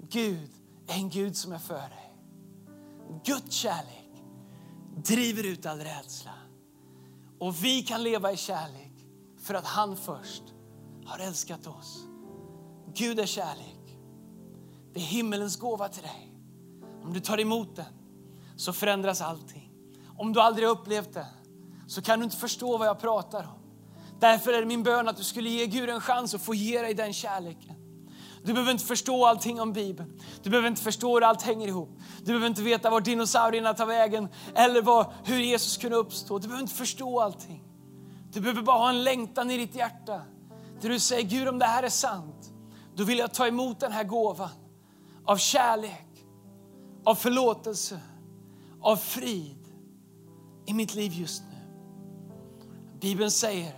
Gud 0.09 0.49
är 0.87 0.93
en 0.93 1.09
Gud 1.09 1.37
som 1.37 1.51
är 1.51 1.57
för 1.57 1.75
dig. 1.75 2.15
Guds 3.25 3.55
kärlek 3.55 4.23
driver 4.95 5.43
ut 5.43 5.65
all 5.65 5.79
rädsla. 5.79 6.33
Och 7.39 7.63
vi 7.63 7.81
kan 7.81 8.03
leva 8.03 8.31
i 8.31 8.37
kärlek 8.37 8.93
för 9.41 9.53
att 9.53 9.65
han 9.65 9.97
först 9.97 10.43
har 11.05 11.19
älskat 11.19 11.67
oss. 11.67 12.05
Gud 12.93 13.19
är 13.19 13.25
kärlek. 13.25 13.99
Det 14.93 14.99
är 14.99 15.03
himmelens 15.03 15.57
gåva 15.57 15.87
till 15.89 16.03
dig. 16.03 16.34
Om 17.05 17.13
du 17.13 17.19
tar 17.19 17.39
emot 17.39 17.75
den 17.75 17.85
så 18.55 18.73
förändras 18.73 19.21
allting. 19.21 19.71
Om 20.17 20.33
du 20.33 20.41
aldrig 20.41 20.67
upplevt 20.67 21.13
det 21.13 21.27
så 21.87 22.01
kan 22.01 22.19
du 22.19 22.25
inte 22.25 22.37
förstå 22.37 22.77
vad 22.77 22.87
jag 22.87 22.99
pratar 22.99 23.43
om. 23.43 23.59
Därför 24.19 24.53
är 24.53 24.59
det 24.59 24.65
min 24.65 24.83
bön 24.83 25.07
att 25.07 25.17
du 25.17 25.23
skulle 25.23 25.49
ge 25.49 25.65
Gud 25.65 25.89
en 25.89 26.01
chans 26.01 26.33
att 26.33 26.41
få 26.41 26.55
ge 26.55 26.81
dig 26.81 26.93
den 26.93 27.13
kärleken. 27.13 27.75
Du 28.43 28.53
behöver 28.53 28.71
inte 28.71 28.85
förstå 28.85 29.25
allting 29.25 29.61
om 29.61 29.73
Bibeln. 29.73 30.21
Du 30.43 30.49
behöver 30.49 30.67
inte 30.67 30.81
förstå 30.81 31.13
hur 31.13 31.23
allt 31.23 31.41
hänger 31.41 31.67
ihop. 31.67 31.89
Du 32.19 32.25
behöver 32.25 32.47
inte 32.47 32.61
veta 32.61 32.89
var 32.89 33.01
dinosaurierna 33.01 33.73
tar 33.73 33.85
vägen 33.85 34.27
eller 34.55 34.81
vad, 34.81 35.13
hur 35.23 35.39
Jesus 35.39 35.77
kunde 35.77 35.97
uppstå. 35.97 36.39
Du 36.39 36.47
behöver 36.47 36.61
inte 36.61 36.75
förstå 36.75 37.19
allting. 37.19 37.63
Du 38.31 38.41
behöver 38.41 38.61
bara 38.61 38.77
ha 38.77 38.89
en 38.89 39.03
längtan 39.03 39.51
i 39.51 39.57
ditt 39.57 39.75
hjärta 39.75 40.21
där 40.81 40.89
du 40.89 40.99
säger 40.99 41.23
Gud 41.23 41.47
om 41.47 41.59
det 41.59 41.65
här 41.65 41.83
är 41.83 41.89
sant, 41.89 42.53
då 42.95 43.03
vill 43.03 43.17
jag 43.17 43.33
ta 43.33 43.47
emot 43.47 43.79
den 43.79 43.91
här 43.91 44.03
gåvan 44.03 44.49
av 45.25 45.37
kärlek, 45.37 46.04
av 47.05 47.15
förlåtelse, 47.15 47.99
av 48.81 48.95
frid 48.95 49.65
i 50.65 50.73
mitt 50.73 50.95
liv 50.95 51.13
just 51.13 51.43
nu. 51.51 51.57
Bibeln 52.99 53.31
säger, 53.31 53.73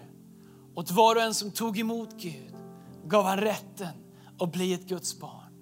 åt 0.75 0.91
var 0.91 1.15
och 1.15 1.21
en 1.21 1.33
som 1.33 1.51
tog 1.51 1.79
emot 1.79 2.13
Gud 2.17 2.55
gav 3.05 3.25
han 3.25 3.37
rätten 3.37 3.93
att 4.39 4.51
bli 4.51 4.73
ett 4.73 4.87
Guds 4.87 5.19
barn. 5.19 5.53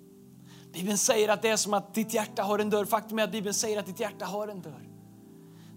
Bibeln 0.73 0.97
säger 0.97 1.29
att 1.29 1.41
det 1.41 1.49
är 1.49 1.57
som 1.57 1.73
att 1.73 1.93
ditt 1.93 2.13
hjärta 2.13 2.43
har 2.43 2.59
en 2.59 2.69
dörr. 2.69 2.85
Faktum 2.85 3.19
är 3.19 3.23
att 3.23 3.31
Bibeln 3.31 3.53
säger 3.53 3.79
att 3.79 3.85
ditt 3.85 3.99
hjärta 3.99 4.25
har 4.25 4.47
en 4.47 4.61
dörr. 4.61 4.89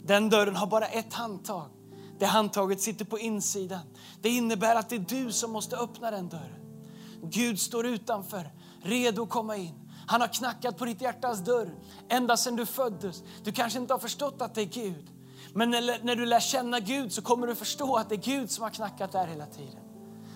Den 0.04 0.30
dörren 0.30 0.56
har 0.56 0.66
bara 0.66 0.86
ett 0.86 1.14
handtag. 1.14 1.70
Det 2.18 2.26
handtaget 2.26 2.80
sitter 2.80 3.04
på 3.04 3.18
insidan. 3.18 3.80
Det 4.22 4.28
innebär 4.28 4.76
att 4.76 4.88
det 4.88 4.96
är 4.96 5.24
du 5.24 5.32
som 5.32 5.52
måste 5.52 5.76
öppna 5.76 6.10
den 6.10 6.28
dörren. 6.28 6.84
Gud 7.22 7.60
står 7.60 7.86
utanför, 7.86 8.50
redo 8.82 9.22
att 9.22 9.28
komma 9.28 9.56
in. 9.56 9.87
Han 10.08 10.20
har 10.20 10.28
knackat 10.28 10.78
på 10.78 10.84
ditt 10.84 11.00
hjärtas 11.00 11.38
dörr 11.38 11.70
ända 12.08 12.36
sedan 12.36 12.56
du 12.56 12.66
föddes. 12.66 13.22
Du 13.42 13.52
kanske 13.52 13.78
inte 13.78 13.94
har 13.94 13.98
förstått 13.98 14.42
att 14.42 14.54
det 14.54 14.60
är 14.60 14.64
Gud. 14.64 15.10
Men 15.54 15.70
när, 15.70 16.16
du 16.16 16.26
lär 16.26 16.40
känna 16.40 16.80
Gud 16.80 17.12
så 17.12 17.22
kommer 17.22 17.46
du 17.46 17.54
förstå 17.54 17.96
att 17.96 18.08
det 18.08 18.14
är 18.14 18.22
Gud 18.36 18.50
som 18.50 18.62
har 18.62 18.70
knackat 18.70 19.12
där 19.12 19.26
hela 19.26 19.46
tiden. 19.46 19.80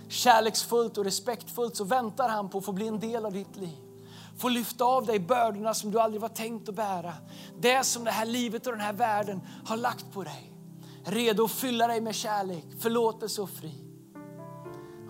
Kärleksfullt 0.09 0.99
och 0.99 1.05
respektfullt 1.05 1.77
så 1.77 1.85
väntar 1.85 2.29
han 2.29 2.51
på 2.51 2.59
att 2.59 2.65
få 2.65 2.73
bli 2.73 2.89
en 2.89 3.01
del 3.01 3.27
av 3.27 3.33
ditt 3.33 3.57
liv. 3.57 3.79
Få 4.39 4.49
lyfta 4.49 4.85
av 4.85 5.07
dig 5.07 5.19
bördorna 5.19 5.75
som 5.75 5.91
du 5.91 6.01
aldrig 6.01 6.21
var 6.21 6.29
tänkt 6.29 6.69
att 6.69 6.75
bära. 6.75 7.13
Det 7.61 7.85
som 7.85 8.05
det 8.05 8.11
här 8.11 8.27
livet 8.27 8.67
och 8.67 8.73
den 8.73 8.81
här 8.81 8.93
världen 8.93 9.41
har 9.67 9.77
lagt 9.77 10.13
på 10.13 10.23
dig. 10.23 10.53
Redo 11.05 11.45
att 11.45 11.53
fylla 11.53 11.87
dig 11.87 12.01
med 12.01 12.15
kärlek, 12.15 12.65
förlåtelse 12.81 13.43
och 13.43 13.51
fri. 13.51 13.75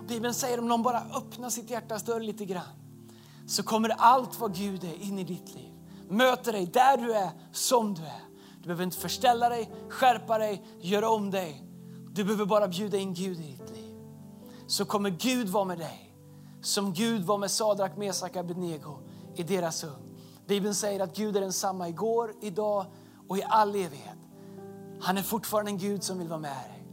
Bibeln 0.09 0.35
säger 0.35 0.59
om 0.59 0.69
någon 0.69 0.83
bara 0.83 1.03
öppnar 1.17 1.51
sitt 1.51 1.71
hjärtas 1.71 2.03
dörr 2.03 2.21
lite 2.21 2.45
grann 2.45 2.82
så 3.47 3.63
kommer 3.63 3.89
allt 3.89 4.41
vad 4.41 4.55
Gud 4.55 4.85
är 4.85 5.03
in 5.03 5.19
i 5.19 5.25
ditt 5.25 5.55
liv. 5.55 5.73
Möter 6.09 6.53
dig 6.53 6.67
där 6.67 6.97
du 6.97 7.15
är, 7.15 7.31
som 7.53 7.95
du 7.95 8.03
är. 8.03 8.23
Du 8.57 8.63
behöver 8.63 8.85
inte 8.85 8.97
förställa 8.97 9.49
dig, 9.49 9.71
skärpa 9.89 10.39
dig, 10.39 10.65
göra 10.81 11.11
om 11.11 11.31
dig. 11.31 11.65
Du 12.13 12.25
behöver 12.25 12.47
bara 12.47 12.69
bjuda 12.69 12.97
in 12.97 13.15
Gud 13.15 13.41
i 13.41 13.43
ditt 13.43 13.71
liv. 13.71 13.97
Så 14.67 14.85
kommer 14.85 15.11
Gud 15.11 15.49
vara 15.49 15.65
med 15.65 15.79
dig. 15.79 16.15
Som 16.61 16.93
Gud 16.93 17.23
var 17.23 17.39
med 17.39 17.51
Sadrak, 17.51 17.97
Mesak 17.97 18.31
och 18.31 18.37
Abednego 18.37 18.99
i 19.35 19.43
deras 19.43 19.85
ugn. 19.85 20.19
Bibeln 20.47 20.75
säger 20.75 21.01
att 21.01 21.17
Gud 21.17 21.37
är 21.37 21.41
densamma 21.41 21.89
igår, 21.89 22.35
idag 22.41 22.87
och 23.29 23.39
i 23.39 23.43
all 23.43 23.75
evighet. 23.75 24.19
Han 25.01 25.19
är 25.19 25.23
fortfarande 25.23 25.71
en 25.71 25.79
Gud 25.79 26.03
som 26.03 26.19
vill 26.19 26.29
vara 26.29 26.41
med 26.41 26.57
dig. 26.57 26.87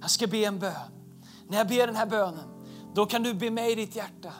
Jag 0.00 0.10
ska 0.10 0.26
be 0.26 0.44
en 0.44 0.58
bön. 0.58 0.72
När 1.48 1.58
jag 1.58 1.68
ber 1.68 1.86
den 1.86 1.96
här 1.96 2.06
bönen, 2.06 2.48
då 2.94 3.06
kan 3.06 3.22
du 3.22 3.34
be 3.34 3.50
mig 3.50 3.72
i 3.72 3.74
ditt 3.74 3.96
hjärta. 3.96 4.32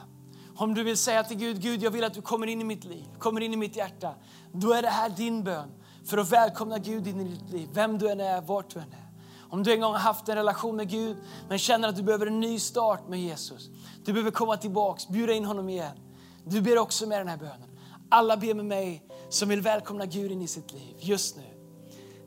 Om 0.61 0.73
du 0.73 0.83
vill 0.83 0.97
säga 0.97 1.23
till 1.23 1.37
Gud, 1.37 1.61
Gud 1.61 1.83
jag 1.83 1.91
vill 1.91 2.03
att 2.03 2.13
du 2.13 2.21
kommer 2.21 2.47
in 2.47 2.61
i 2.61 2.63
mitt 2.63 2.83
liv, 2.83 3.05
kommer 3.19 3.41
in 3.41 3.53
i 3.53 3.57
mitt 3.57 3.75
hjärta. 3.75 4.15
Då 4.53 4.73
är 4.73 4.81
det 4.81 4.89
här 4.89 5.09
din 5.09 5.43
bön 5.43 5.71
för 6.05 6.17
att 6.17 6.31
välkomna 6.31 6.77
Gud 6.77 7.07
in 7.07 7.21
i 7.21 7.23
ditt 7.23 7.49
liv. 7.49 7.69
Vem 7.73 7.97
du 7.97 8.09
än 8.09 8.19
är, 8.19 8.41
vart 8.41 8.73
du 8.73 8.79
än 8.79 8.91
är. 8.91 9.11
Om 9.49 9.63
du 9.63 9.73
en 9.73 9.81
gång 9.81 9.91
har 9.91 9.99
haft 9.99 10.29
en 10.29 10.35
relation 10.35 10.75
med 10.75 10.89
Gud 10.89 11.17
men 11.49 11.57
känner 11.59 11.89
att 11.89 11.95
du 11.95 12.03
behöver 12.03 12.25
en 12.25 12.39
ny 12.39 12.59
start 12.59 13.07
med 13.07 13.19
Jesus. 13.21 13.69
Du 14.05 14.13
behöver 14.13 14.31
komma 14.31 14.57
tillbaks, 14.57 15.07
bjuda 15.07 15.33
in 15.33 15.45
honom 15.45 15.69
igen. 15.69 15.97
Du 16.45 16.61
ber 16.61 16.77
också 16.77 17.07
med 17.07 17.19
den 17.19 17.27
här 17.27 17.37
bönen. 17.37 17.69
Alla 18.09 18.37
ber 18.37 18.53
med 18.53 18.65
mig 18.65 19.03
som 19.29 19.49
vill 19.49 19.61
välkomna 19.61 20.05
Gud 20.05 20.31
in 20.31 20.41
i 20.41 20.47
sitt 20.47 20.73
liv 20.73 20.95
just 20.99 21.37
nu. 21.37 21.43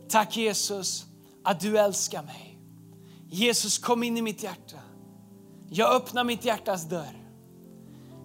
Tack 0.09 0.37
Jesus 0.37 1.05
att 1.45 1.61
du 1.61 1.79
älskar 1.79 2.23
mig. 2.23 2.59
Jesus 3.29 3.79
kom 3.79 4.03
in 4.03 4.17
i 4.17 4.23
mitt 4.23 4.43
hjärta. 4.43 4.79
Jag 5.69 5.95
öppnar 5.95 6.25
mitt 6.25 6.45
hjärtas 6.45 6.85
dörr. 6.89 7.24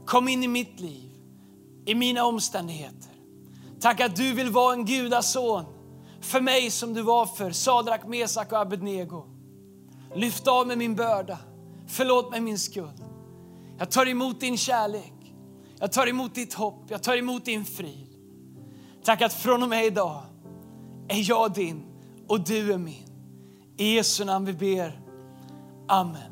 Kom 0.10 0.28
in 0.28 0.44
i 0.44 0.48
mitt 0.48 0.80
liv, 0.80 1.12
i 1.86 1.96
mina 1.96 2.26
omständigheter. 2.26 3.12
Tack 3.80 4.00
att 4.00 4.16
du 4.16 4.34
vill 4.34 4.50
vara 4.50 4.74
en 4.74 4.86
gudason 4.86 5.66
för 6.22 6.42
mig 6.42 6.72
som 6.72 6.94
du 6.94 7.02
var 7.02 7.26
för 7.26 7.52
Sadrak, 7.52 8.08
Mesak 8.08 8.52
och 8.52 8.60
Abednego. 8.60 9.24
Lyft 10.16 10.48
av 10.48 10.68
mig 10.68 10.76
min 10.76 10.96
börda. 10.96 11.38
Förlåt 11.88 12.32
mig 12.32 12.42
min 12.42 12.60
skuld. 12.60 13.04
Jag 13.78 13.92
tar 13.92 14.06
emot 14.06 14.40
din 14.40 14.58
kärlek. 14.58 15.34
Jag 15.80 15.92
tar 15.92 16.08
emot 16.08 16.36
ditt 16.36 16.54
hopp. 16.54 16.84
Jag 16.88 17.04
tar 17.04 17.18
emot 17.18 17.46
din 17.46 17.66
frid. 17.66 18.08
Tack 19.04 19.22
att 19.22 19.34
från 19.34 19.64
och 19.64 19.70
med 19.70 19.86
idag 19.86 20.22
är 21.08 21.30
jag 21.30 21.54
din 21.54 21.86
och 22.28 22.42
du 22.42 22.74
är 22.74 22.78
min. 22.78 23.06
I 23.78 23.96
Jesu 23.96 24.26
namn 24.26 24.46
vi 24.46 24.54
ber. 24.54 25.02
Amen. 25.88 26.32